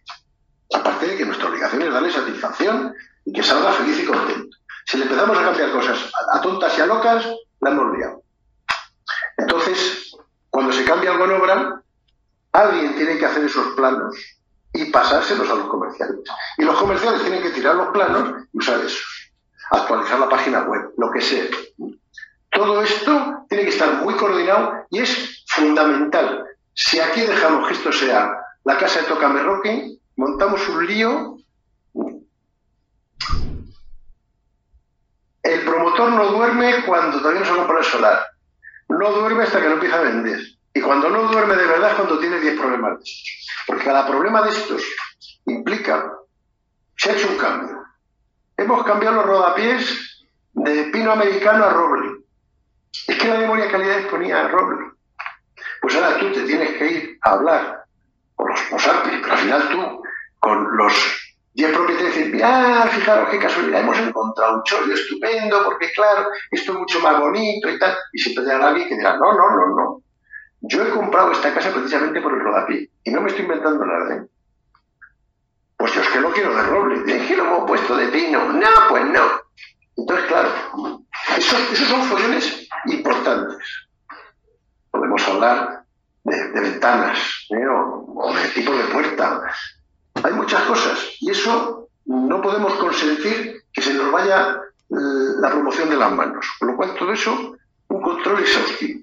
Aparte 0.73 1.07
de 1.07 1.17
que 1.17 1.25
nuestra 1.25 1.49
obligación 1.49 1.81
es 1.81 1.91
darle 1.91 2.09
satisfacción 2.09 2.95
y 3.25 3.33
que 3.33 3.43
salga 3.43 3.73
feliz 3.73 3.99
y 4.01 4.05
contento. 4.05 4.55
Si 4.86 4.95
le 4.95 5.03
empezamos 5.03 5.38
a 5.38 5.43
cambiar 5.43 5.73
cosas 5.73 5.97
a, 6.31 6.39
tontas 6.39 6.77
y 6.77 6.81
a 6.81 6.86
locas, 6.86 7.27
la 7.59 7.71
hemos 7.71 7.97
liado. 7.97 8.23
Entonces, 9.38 10.15
cuando 10.49 10.71
se 10.71 10.86
cambia 10.86 11.12
algo 11.12 11.25
en 11.25 11.31
obra, 11.31 11.83
alguien 12.53 12.95
tiene 12.95 13.17
que 13.17 13.25
hacer 13.25 13.43
esos 13.43 13.75
planos 13.75 14.15
y 14.71 14.86
pasárselos 14.86 15.49
a 15.49 15.55
los 15.55 15.67
comerciales. 15.67 16.21
Y 16.57 16.63
los 16.63 16.77
comerciales 16.77 17.21
tienen 17.21 17.43
que 17.43 17.49
tirar 17.49 17.75
los 17.75 17.89
planos 17.89 18.45
y 18.53 18.59
usar 18.59 18.79
esos. 18.79 19.33
Actualizar 19.71 20.19
la 20.19 20.29
página 20.29 20.62
web, 20.62 20.93
lo 20.97 21.12
que 21.12 21.19
sea. 21.19 21.47
Todo 22.54 22.82
esto 22.82 23.46
tiene 23.50 23.63
que 23.63 23.72
estar 23.72 24.04
muy 24.04 24.13
coordinado 24.16 24.86
y 24.92 25.00
es 25.00 25.44
fundamental. 25.48 26.46
Si 26.74 27.00
aquí 27.00 27.22
dejamos 27.22 27.68
que 27.68 27.74
esto 27.74 27.92
sea 27.92 28.32
la 28.63 28.78
casa 28.78 29.02
de 29.02 29.08
Tocamerroque, 29.08 29.98
montamos 30.16 30.68
un 30.70 30.86
lío. 30.86 31.38
El 35.42 35.62
promotor 35.66 36.12
no 36.12 36.28
duerme 36.32 36.86
cuando 36.86 37.20
todavía 37.20 37.42
no 37.42 37.46
se 37.46 37.56
compra 37.56 37.80
el 37.80 37.86
solar. 37.86 38.24
No 38.88 39.12
duerme 39.12 39.44
hasta 39.44 39.60
que 39.60 39.68
no 39.68 39.74
empieza 39.74 39.98
a 39.98 40.02
vender. 40.02 40.39
Y 40.74 40.82
cuando 40.82 41.10
no 41.10 41.24
duerme 41.24 41.56
de 41.56 41.68
verdad 41.68 41.92
es 41.92 41.96
cuando 41.96 42.20
tiene 42.20 42.39
10 42.39 42.60
problemas 42.60 42.98
de 42.98 43.04
estos. 43.04 43.48
Porque 43.68 43.84
cada 43.84 44.08
problema 44.08 44.42
de 44.42 44.50
estos 44.50 44.84
implica, 45.46 46.12
se 46.98 47.12
ha 47.12 47.13
hecho 47.13 47.30
un 47.30 47.38
cambio. 47.38 47.84
Hemos 48.58 48.84
cambiado 48.84 49.18
los 49.18 49.26
rodapiés 49.26 50.26
de 50.54 50.86
pino 50.86 51.12
americano 51.12 51.66
a 51.66 51.70
roble. 51.70 52.22
Es 53.08 53.17
que 53.17 53.27
la 53.27 53.39
memoria 53.39 53.69
calidad 53.69 54.08
ponía 54.10 54.47
roble. 54.47 54.91
Pues 55.82 55.95
ahora 55.95 56.17
tú 56.17 56.32
te 56.32 56.43
tienes 56.43 56.77
que 56.77 56.88
ir 56.88 57.19
a 57.21 57.32
hablar 57.32 57.86
con 58.36 58.49
los 58.49 58.62
posarpes, 58.62 59.19
pero 59.21 59.34
al 59.34 59.39
final 59.39 59.69
tú 59.69 60.03
con 60.39 60.77
los 60.77 60.93
10 61.53 61.71
propietarios 61.71 62.15
dicen, 62.15 62.41
ah, 62.43 62.88
fijaros 62.89 63.29
qué 63.29 63.39
casualidad, 63.39 63.82
hemos 63.82 63.97
encontrado 63.99 64.58
un 64.58 64.63
chollo 64.63 64.93
estupendo, 64.93 65.63
porque 65.63 65.91
claro, 65.91 66.29
esto 66.51 66.71
es 66.71 66.77
mucho 66.77 66.99
más 66.99 67.19
bonito 67.19 67.69
y 67.69 67.79
tal. 67.79 67.95
Y 68.12 68.19
siempre 68.19 68.43
llegará 68.45 68.69
alguien 68.69 68.88
que 68.88 68.95
dirá, 68.95 69.17
no, 69.17 69.34
no, 69.34 69.49
no, 69.49 69.75
no. 69.75 70.01
Yo 70.62 70.84
he 70.86 70.89
comprado 70.91 71.32
esta 71.32 71.53
casa 71.53 71.71
precisamente 71.73 72.21
por 72.21 72.34
el 72.34 72.39
rodapié 72.39 72.89
y 73.03 73.12
no 73.12 73.21
me 73.21 73.29
estoy 73.29 73.43
inventando 73.43 73.86
nada, 73.86 74.15
¿eh? 74.15 74.27
Pues 75.75 75.93
yo 75.93 76.01
es 76.01 76.08
que 76.08 76.21
lo 76.21 76.32
quiero 76.32 76.56
de 76.56 76.63
roble. 76.63 77.13
Es 77.13 77.27
que 77.27 77.36
lo 77.36 77.43
hemos 77.43 77.67
puesto 77.67 77.97
de 77.97 78.08
pino. 78.08 78.53
No, 78.53 78.69
pues 78.88 79.06
no. 79.06 79.21
Entonces, 79.97 80.25
claro, 80.27 80.49
esos, 81.38 81.60
esos 81.72 81.88
son 81.88 82.04
follones 82.04 82.67
importantes. 82.86 83.58
Podemos 84.91 85.28
hablar 85.28 85.84
de, 86.24 86.62
ventanas 86.62 87.17
¿eh? 87.50 87.67
o, 87.67 88.34
de 88.34 88.48
tipo 88.50 88.76
de 88.76 88.84
puerta. 88.86 89.41
Hay 90.24 90.34
muchas 90.34 90.63
cosas 90.63 91.00
y 91.19 91.32
eso 91.32 91.89
no 92.06 92.41
podemos 92.41 92.74
consentir 92.76 93.63
que 93.72 93.82
se 93.82 93.93
nos 93.93 94.12
vaya 94.12 94.60
eh, 94.89 94.96
la 95.39 95.50
promoción 95.50 95.89
de 95.89 95.98
las 95.98 96.12
manos. 96.12 96.46
Con 96.60 96.69
lo 96.69 96.76
cual, 96.78 96.96
todo 96.96 97.12
eso, 97.12 97.56
un 97.89 98.02
control 98.02 98.39
exhaustivo. 98.39 99.02